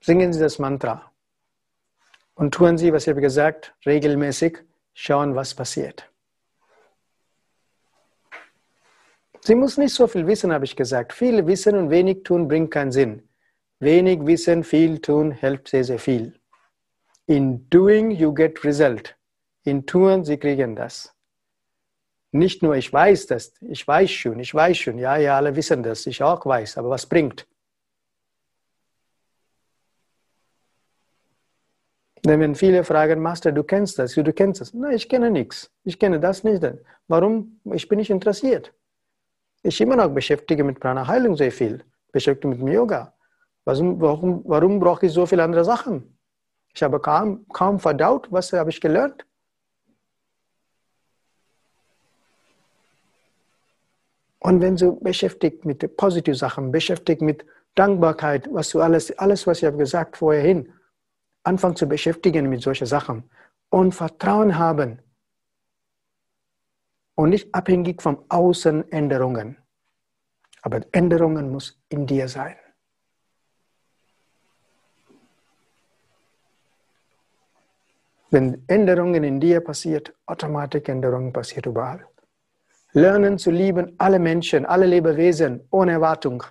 singen 0.00 0.32
Sie 0.32 0.40
das 0.40 0.58
Mantra 0.58 1.12
und 2.34 2.54
tun 2.54 2.76
Sie, 2.76 2.92
was 2.92 3.04
ich 3.04 3.10
habe 3.10 3.20
gesagt, 3.20 3.74
regelmäßig 3.86 4.58
schauen, 4.92 5.36
was 5.36 5.54
passiert. 5.54 6.10
Sie 9.42 9.54
muss 9.54 9.76
nicht 9.76 9.94
so 9.94 10.08
viel 10.08 10.26
wissen, 10.26 10.52
habe 10.52 10.64
ich 10.64 10.74
gesagt. 10.74 11.12
Viel 11.12 11.46
wissen 11.46 11.76
und 11.76 11.90
wenig 11.90 12.24
tun 12.24 12.48
bringt 12.48 12.72
keinen 12.72 12.90
Sinn. 12.90 13.28
Wenig 13.78 14.26
wissen, 14.26 14.64
viel 14.64 15.00
tun 15.00 15.30
hilft 15.30 15.68
sehr, 15.68 15.84
sehr 15.84 16.00
viel. 16.00 16.40
In 17.26 17.68
doing 17.70 18.10
you 18.10 18.34
get 18.34 18.64
result. 18.64 19.16
In 19.64 19.86
tun, 19.86 20.24
sie 20.24 20.36
kriegen 20.36 20.76
das. 20.76 21.14
Nicht 22.32 22.62
nur 22.62 22.74
ich 22.74 22.92
weiß 22.92 23.28
das, 23.28 23.54
ich 23.60 23.86
weiß 23.86 24.10
schon, 24.10 24.40
ich 24.40 24.52
weiß 24.52 24.76
schon, 24.76 24.98
ja, 24.98 25.16
ja, 25.16 25.36
alle 25.36 25.54
wissen 25.54 25.82
das, 25.82 26.04
ich 26.06 26.20
auch 26.22 26.44
weiß, 26.44 26.78
aber 26.78 26.90
was 26.90 27.06
bringt? 27.06 27.46
Denn 32.24 32.40
wenn 32.40 32.54
viele 32.54 32.82
fragen, 32.84 33.20
Master, 33.20 33.52
du 33.52 33.62
kennst 33.62 33.98
das, 33.98 34.14
du 34.14 34.32
kennst 34.32 34.60
das. 34.60 34.72
Nein, 34.72 34.94
ich 34.94 35.08
kenne 35.08 35.30
nichts. 35.30 35.70
Ich 35.84 35.98
kenne 35.98 36.18
das 36.18 36.42
nicht. 36.42 36.64
Warum? 37.06 37.60
Ich 37.72 37.86
bin 37.86 37.98
nicht 37.98 38.10
interessiert. 38.10 38.72
Ich 39.62 39.80
immer 39.80 39.96
noch 39.96 40.08
beschäftige 40.08 40.64
mit 40.64 40.80
Prana 40.80 41.06
Heilung 41.06 41.36
sehr 41.36 41.52
viel, 41.52 41.84
beschäftige 42.12 42.54
mit 42.54 42.74
Yoga. 42.74 43.14
Warum, 43.64 44.00
warum, 44.00 44.42
warum 44.46 44.80
brauche 44.80 45.06
ich 45.06 45.12
so 45.12 45.26
viele 45.26 45.42
andere 45.42 45.64
Sachen? 45.64 46.13
Ich 46.74 46.82
habe 46.82 47.00
kaum, 47.00 47.46
kaum 47.48 47.78
verdaut, 47.78 48.26
was 48.30 48.52
habe 48.52 48.70
ich 48.70 48.80
gelernt. 48.80 49.24
Und 54.40 54.60
wenn 54.60 54.76
du 54.76 55.00
beschäftigt 55.00 55.64
mit 55.64 55.96
positiven 55.96 56.36
Sachen, 56.36 56.72
beschäftigt 56.72 57.22
mit 57.22 57.46
Dankbarkeit, 57.74 58.48
was 58.52 58.70
du 58.70 58.80
alles, 58.80 59.16
alles, 59.18 59.46
was 59.46 59.58
ich 59.58 59.64
habe 59.64 59.78
gesagt 59.78 60.16
vorhin, 60.16 60.72
anfangen 61.44 61.76
zu 61.76 61.88
beschäftigen 61.88 62.48
mit 62.48 62.60
solchen 62.60 62.86
Sachen 62.86 63.30
und 63.70 63.94
Vertrauen 63.94 64.58
haben 64.58 65.00
und 67.14 67.30
nicht 67.30 67.54
abhängig 67.54 68.02
von 68.02 68.18
Außenänderungen. 68.28 69.56
Aber 70.62 70.80
Änderungen 70.92 71.50
muss 71.50 71.80
in 71.88 72.06
dir 72.06 72.28
sein. 72.28 72.56
Wenn 78.34 78.64
Änderungen 78.66 79.22
in 79.22 79.38
dir 79.38 79.60
passiert, 79.60 80.12
automatisch 80.26 80.88
Änderungen 80.88 81.32
passiert 81.32 81.66
überall. 81.66 82.04
Lernen 82.90 83.38
zu 83.38 83.52
lieben 83.52 83.94
alle 83.98 84.18
Menschen, 84.18 84.66
alle 84.66 84.86
Lebewesen 84.86 85.60
ohne 85.70 85.92
Erwartung. 85.92 86.42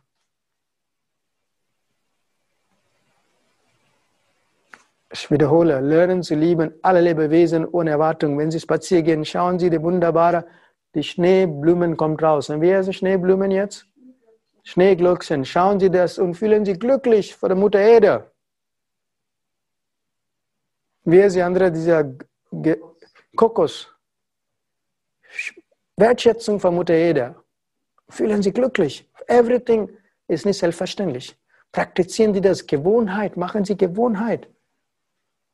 Ich 5.11 5.29
wiederhole, 5.29 5.81
lernen 5.81 6.23
zu 6.23 6.35
lieben 6.35 6.71
alle 6.81 7.01
Lebewesen 7.01 7.65
ohne 7.65 7.89
Erwartung. 7.89 8.37
Wenn 8.37 8.49
Sie 8.49 8.61
spazieren 8.61 9.03
gehen, 9.03 9.25
schauen 9.25 9.59
Sie 9.59 9.69
die 9.69 9.81
wunderbare, 9.81 10.45
die 10.95 11.03
Schneeblumen 11.03 11.97
kommt 11.97 12.23
raus. 12.23 12.49
Und 12.49 12.61
wer 12.61 12.81
sind 12.85 12.93
Schneeblumen 12.93 13.51
jetzt? 13.51 13.87
Schneeglöckchen. 14.63 15.43
Schauen 15.43 15.81
Sie 15.81 15.91
das 15.91 16.17
und 16.17 16.35
fühlen 16.35 16.63
Sie 16.63 16.79
glücklich 16.79 17.35
vor 17.35 17.49
der 17.49 17.57
Mutter 17.57 17.81
Erde. 17.81 18.32
Ist 21.05 21.35
die 21.35 21.41
andere, 21.41 21.71
dieser 21.71 22.13
Kokos? 23.35 23.89
Wertschätzung 25.97 26.59
Mutter 26.71 26.93
Erde. 26.93 27.35
Fühlen 28.09 28.41
Sie 28.41 28.51
glücklich. 28.51 29.09
Everything 29.27 29.89
ist 30.27 30.45
nicht 30.45 30.57
selbstverständlich. 30.57 31.37
Praktizieren 31.71 32.33
Sie 32.33 32.41
das. 32.41 32.65
Gewohnheit. 32.65 33.37
Machen 33.37 33.65
Sie 33.65 33.75
Gewohnheit. 33.75 34.47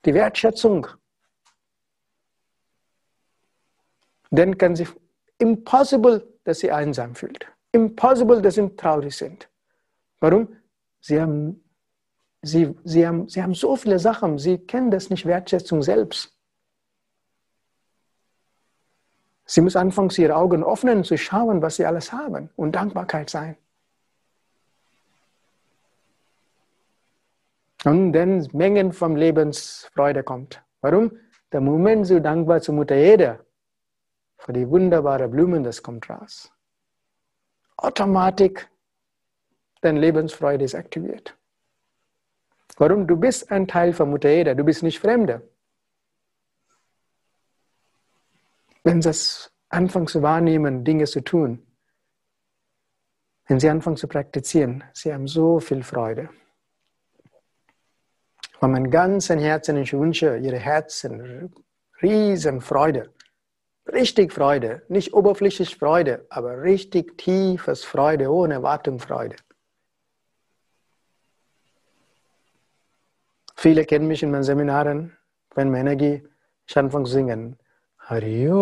Die 0.06 0.14
Wertschätzung. 0.14 0.88
Dann 4.32 4.58
kann 4.58 4.76
Sie 4.76 4.88
impossible, 5.40 6.28
dass 6.44 6.60
Sie 6.60 6.72
einsam 6.72 7.16
fühlt. 7.16 7.48
Impossible, 7.72 8.42
dass 8.42 8.56
Sie 8.56 8.70
traurig 8.76 9.16
sind. 9.16 9.50
Warum? 10.20 10.56
Sie 11.02 11.20
haben, 11.20 11.64
Sie, 12.42 12.74
Sie, 12.84 13.06
haben, 13.06 13.28
Sie 13.28 13.44
haben 13.44 13.54
so 13.54 13.76
viele 13.76 14.00
Sachen. 14.00 14.38
Sie 14.38 14.58
kennen 14.58 14.92
das 14.92 15.10
nicht 15.10 15.26
Wertschätzung 15.26 15.82
selbst. 15.82 16.36
Sie 19.46 19.62
müssen 19.62 19.80
anfangen, 19.80 20.12
ihre 20.16 20.36
Augen 20.36 20.64
öffnen, 20.64 21.04
zu 21.04 21.18
schauen, 21.18 21.64
was 21.64 21.78
sie 21.78 21.86
alles 21.86 22.14
haben 22.14 22.52
und 22.56 22.74
Dankbarkeit 22.74 23.32
sein. 23.32 23.58
Und 27.84 28.14
dann 28.14 28.48
Mengen 28.54 28.94
von 28.94 29.16
Lebensfreude 29.16 30.24
kommt. 30.24 30.62
Warum? 30.82 31.18
Der 31.52 31.62
Moment, 31.62 32.06
so 32.06 32.20
dankbar 32.20 32.62
zu 32.62 32.74
Mutter 32.74 32.96
Erde, 32.96 33.44
für 34.38 34.54
die 34.54 34.70
wunderbaren 34.70 35.32
Blumen, 35.32 35.64
das 35.64 35.82
kommt 35.82 36.08
raus. 36.12 36.52
Automatisch, 37.76 38.68
deine 39.82 40.00
Lebensfreude 40.00 40.66
ist 40.66 40.76
aktiviert. 40.76 41.39
Warum? 42.80 43.06
Du 43.06 43.16
bist 43.16 43.52
ein 43.52 43.68
Teil 43.68 43.94
von 43.94 44.10
Mutter 44.10 44.30
Erde, 44.30 44.56
du 44.56 44.64
bist 44.64 44.82
nicht 44.82 45.00
Fremder. 45.00 45.44
wenn 48.84 49.02
sie 49.02 49.50
anfangen 49.70 50.08
zu 50.08 50.22
wahrnehmen, 50.22 50.84
Dinge 50.84 51.06
zu 51.06 51.22
tun, 51.22 51.66
wenn 53.48 53.60
sie 53.60 53.70
anfangen 53.70 53.98
zu 53.98 54.08
praktizieren, 54.08 54.84
sie 54.94 55.14
haben 55.14 55.28
so 55.28 55.60
viel 55.60 55.84
Freude. 55.84 56.30
Von 58.60 58.72
meinem 58.72 58.90
ganzen 58.90 59.40
Herzen 59.40 59.78
ich 59.78 59.94
wünsche 59.94 60.38
ihre 60.38 60.58
Herzen 60.58 61.54
riesen 62.02 62.62
Freude. 62.62 63.14
Richtig 63.88 64.34
Freude, 64.34 64.84
nicht 64.90 65.14
oberflächlich 65.14 65.76
Freude, 65.78 66.26
aber 66.30 66.62
richtig 66.62 67.18
tiefes 67.18 67.84
Freude, 67.84 68.30
ohne 68.32 68.56
Erwartung 68.56 69.00
Freude. 69.00 69.36
Viele 73.62 73.84
kennen 73.84 74.08
mich 74.08 74.24
in 74.24 74.32
meinen 74.32 74.44
Seminaren, 74.44 75.18
wenn 75.54 75.70
meine 75.70 75.92
Energie, 75.92 76.26
ich 76.66 76.78
anfange 76.78 77.04
zu 77.04 77.12
singen. 77.12 77.58
Hari 77.98 78.50
Om 78.50 78.62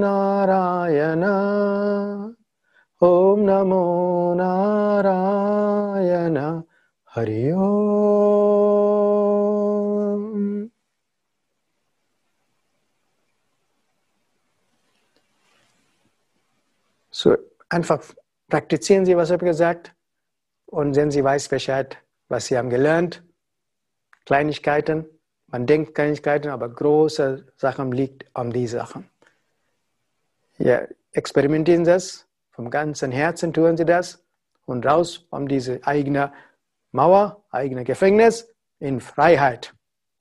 Narayana 0.00 1.34
Om 2.98 3.44
Namo 3.44 4.34
Narayana 4.34 5.46
Hari 7.04 7.52
Om 7.52 8.58
So, 17.12 17.36
einfach 17.68 18.02
praktizieren 18.48 19.06
Sie, 19.06 19.16
was 19.16 19.30
ich 19.30 19.38
gesagt, 19.38 19.94
und 20.66 20.94
sehen 20.94 21.12
Sie 21.12 21.22
weiß 21.22 21.48
Bescheid, 21.48 22.02
was 22.28 22.46
Sie 22.46 22.56
haben 22.56 22.70
gelernt, 22.70 23.22
Kleinigkeiten. 24.24 25.06
Man 25.46 25.66
denkt 25.66 25.94
Kleinigkeiten, 25.94 26.50
aber 26.50 26.68
große 26.68 27.46
Sachen 27.56 27.92
liegt 27.92 28.26
an 28.34 28.50
die 28.50 28.66
Sachen. 28.66 29.08
Ja, 30.58 30.86
experimentieren 31.12 31.84
Sie 31.84 31.92
das, 31.92 32.26
vom 32.50 32.70
ganzen 32.70 33.12
Herzen 33.12 33.52
tun 33.52 33.76
Sie 33.76 33.84
das 33.84 34.22
und 34.66 34.84
raus 34.84 35.26
um 35.30 35.48
diese 35.48 35.80
eigene 35.86 36.32
Mauer, 36.92 37.44
eigene 37.50 37.84
Gefängnis 37.84 38.52
in 38.78 39.00
Freiheit. 39.00 39.74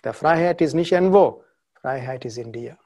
Der 0.03 0.13
Freiheit 0.13 0.61
ist 0.61 0.73
nicht 0.73 0.91
irgendwo, 0.91 1.43
Freiheit 1.73 2.23
ist 2.25 2.37
in 2.37 2.51
dir. 2.51 2.77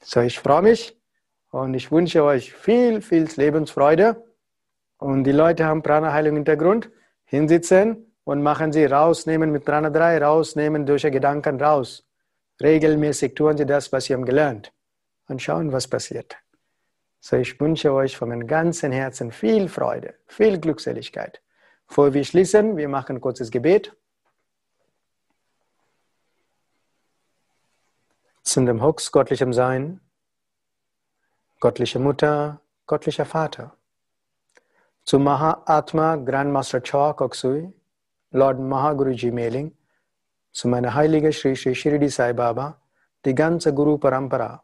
So, 0.00 0.20
ich 0.20 0.38
freue 0.38 0.62
mich 0.62 0.96
und 1.50 1.74
ich 1.74 1.90
wünsche 1.90 2.22
euch 2.24 2.52
viel, 2.52 3.00
viel 3.00 3.28
Lebensfreude. 3.36 4.23
Und 5.04 5.24
die 5.24 5.32
Leute 5.32 5.66
haben 5.66 5.82
Prana-Heilung 5.82 6.30
im 6.30 6.36
Hintergrund. 6.36 6.90
Hinsitzen, 7.26 8.10
und 8.24 8.42
machen 8.42 8.72
Sie 8.72 8.86
rausnehmen 8.86 9.52
mit 9.52 9.66
Prana 9.66 9.90
3, 9.90 10.24
rausnehmen 10.24 10.86
durch 10.86 11.02
Gedanken 11.02 11.60
raus. 11.60 12.06
Regelmäßig 12.62 13.34
tun 13.34 13.58
Sie 13.58 13.66
das, 13.66 13.92
was 13.92 14.06
Sie 14.06 14.14
haben 14.14 14.24
gelernt 14.24 14.72
und 15.28 15.42
schauen, 15.42 15.72
was 15.72 15.88
passiert. 15.88 16.38
So, 17.20 17.36
ich 17.36 17.60
wünsche 17.60 17.92
euch 17.92 18.16
von 18.16 18.30
meinem 18.30 18.46
ganzen 18.46 18.92
Herzen 18.92 19.30
viel 19.30 19.68
Freude, 19.68 20.14
viel 20.26 20.58
Glückseligkeit. 20.58 21.42
Bevor 21.86 22.14
wir 22.14 22.24
schließen, 22.24 22.78
wir 22.78 22.88
machen 22.88 23.16
ein 23.16 23.20
kurzes 23.20 23.50
Gebet. 23.50 23.94
Zu 28.42 28.64
dem 28.64 28.82
Hux 28.82 29.12
göttlichem 29.12 29.52
Sein, 29.52 30.00
göttliche 31.60 31.98
Mutter, 31.98 32.62
göttlicher 32.86 33.26
Vater. 33.26 33.76
Zu 35.06 35.18
Mahatma 35.18 36.16
Grandmaster 36.16 36.80
Choa 36.80 37.12
Koksui, 37.12 37.70
Lord 38.32 38.58
Mahaguruji 38.58 39.30
Mailing, 39.30 39.70
zu 40.50 40.66
meiner 40.66 40.94
heiligen 40.94 41.30
Sri 41.30 41.54
Sri 41.54 41.74
Shirdi 41.74 42.08
Sai 42.08 42.32
Baba, 42.32 42.80
die 43.26 43.34
ganze 43.34 43.74
Guru 43.74 43.98
Parampara, 43.98 44.62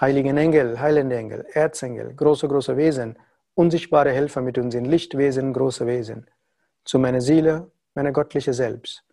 heiligen 0.00 0.36
Engel, 0.36 0.80
heilende 0.80 1.16
Engel, 1.16 1.46
Erzengel, 1.52 2.12
große, 2.14 2.48
große 2.48 2.76
Wesen, 2.76 3.16
unsichtbare 3.54 4.10
Helfer 4.10 4.40
mit 4.40 4.58
uns 4.58 4.74
in 4.74 4.86
Lichtwesen, 4.86 5.52
große 5.52 5.86
Wesen, 5.86 6.26
zu 6.84 6.98
meiner 6.98 7.20
Seele, 7.20 7.70
meiner 7.94 8.10
göttliche 8.10 8.52
Selbst. 8.52 9.04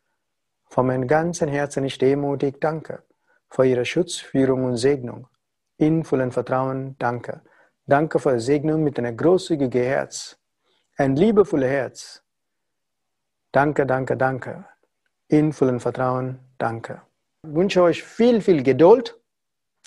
Von 0.70 0.88
meinem 0.88 1.08
ganzen 1.08 1.50
Herzen 1.50 1.86
ich 1.86 2.00
demutig 2.00 2.60
danke 2.60 3.04
für 3.48 3.63
Ihre 3.63 3.86
Schutz, 3.86 4.15
Führung 4.15 4.63
und 4.63 4.78
Segnung. 4.78 5.28
In 5.78 6.04
vollem 6.04 6.32
Vertrauen 6.32 6.96
danke. 6.98 7.41
Danke 7.86 8.17
für 8.17 8.34
die 8.34 8.39
Segnung 8.39 8.84
mit 8.84 8.98
einem 8.98 9.15
großzügigen 9.15 9.84
Herz, 9.84 10.39
ein 10.98 11.16
liebevolles 11.16 11.70
Herz, 11.70 12.24
Danke, 13.52 13.86
danke, 13.86 14.16
danke. 14.16 14.66
In 15.30 15.52
vollem 15.52 15.80
Vertrauen, 15.80 16.40
danke. 16.58 17.02
Ich 17.44 17.56
wünsche 17.56 17.82
euch 17.82 18.04
viel, 18.04 18.42
viel 18.42 18.62
Geduld 18.62 19.18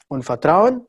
und 0.09 0.25
Vertrauen, 0.25 0.87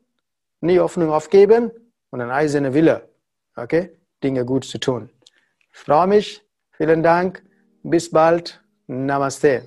nie 0.60 0.80
Hoffnung 0.80 1.10
aufgeben 1.12 1.70
und 2.10 2.20
ein 2.20 2.30
eiserner 2.30 2.74
Wille, 2.74 3.08
okay, 3.56 3.96
Dinge 4.24 4.44
gut 4.44 4.64
zu 4.64 4.78
tun. 4.78 5.10
Ich 5.72 5.78
freue 5.78 6.06
mich. 6.06 6.42
Vielen 6.72 7.02
Dank. 7.02 7.44
Bis 7.82 8.10
bald. 8.10 8.60
Namaste. 8.88 9.62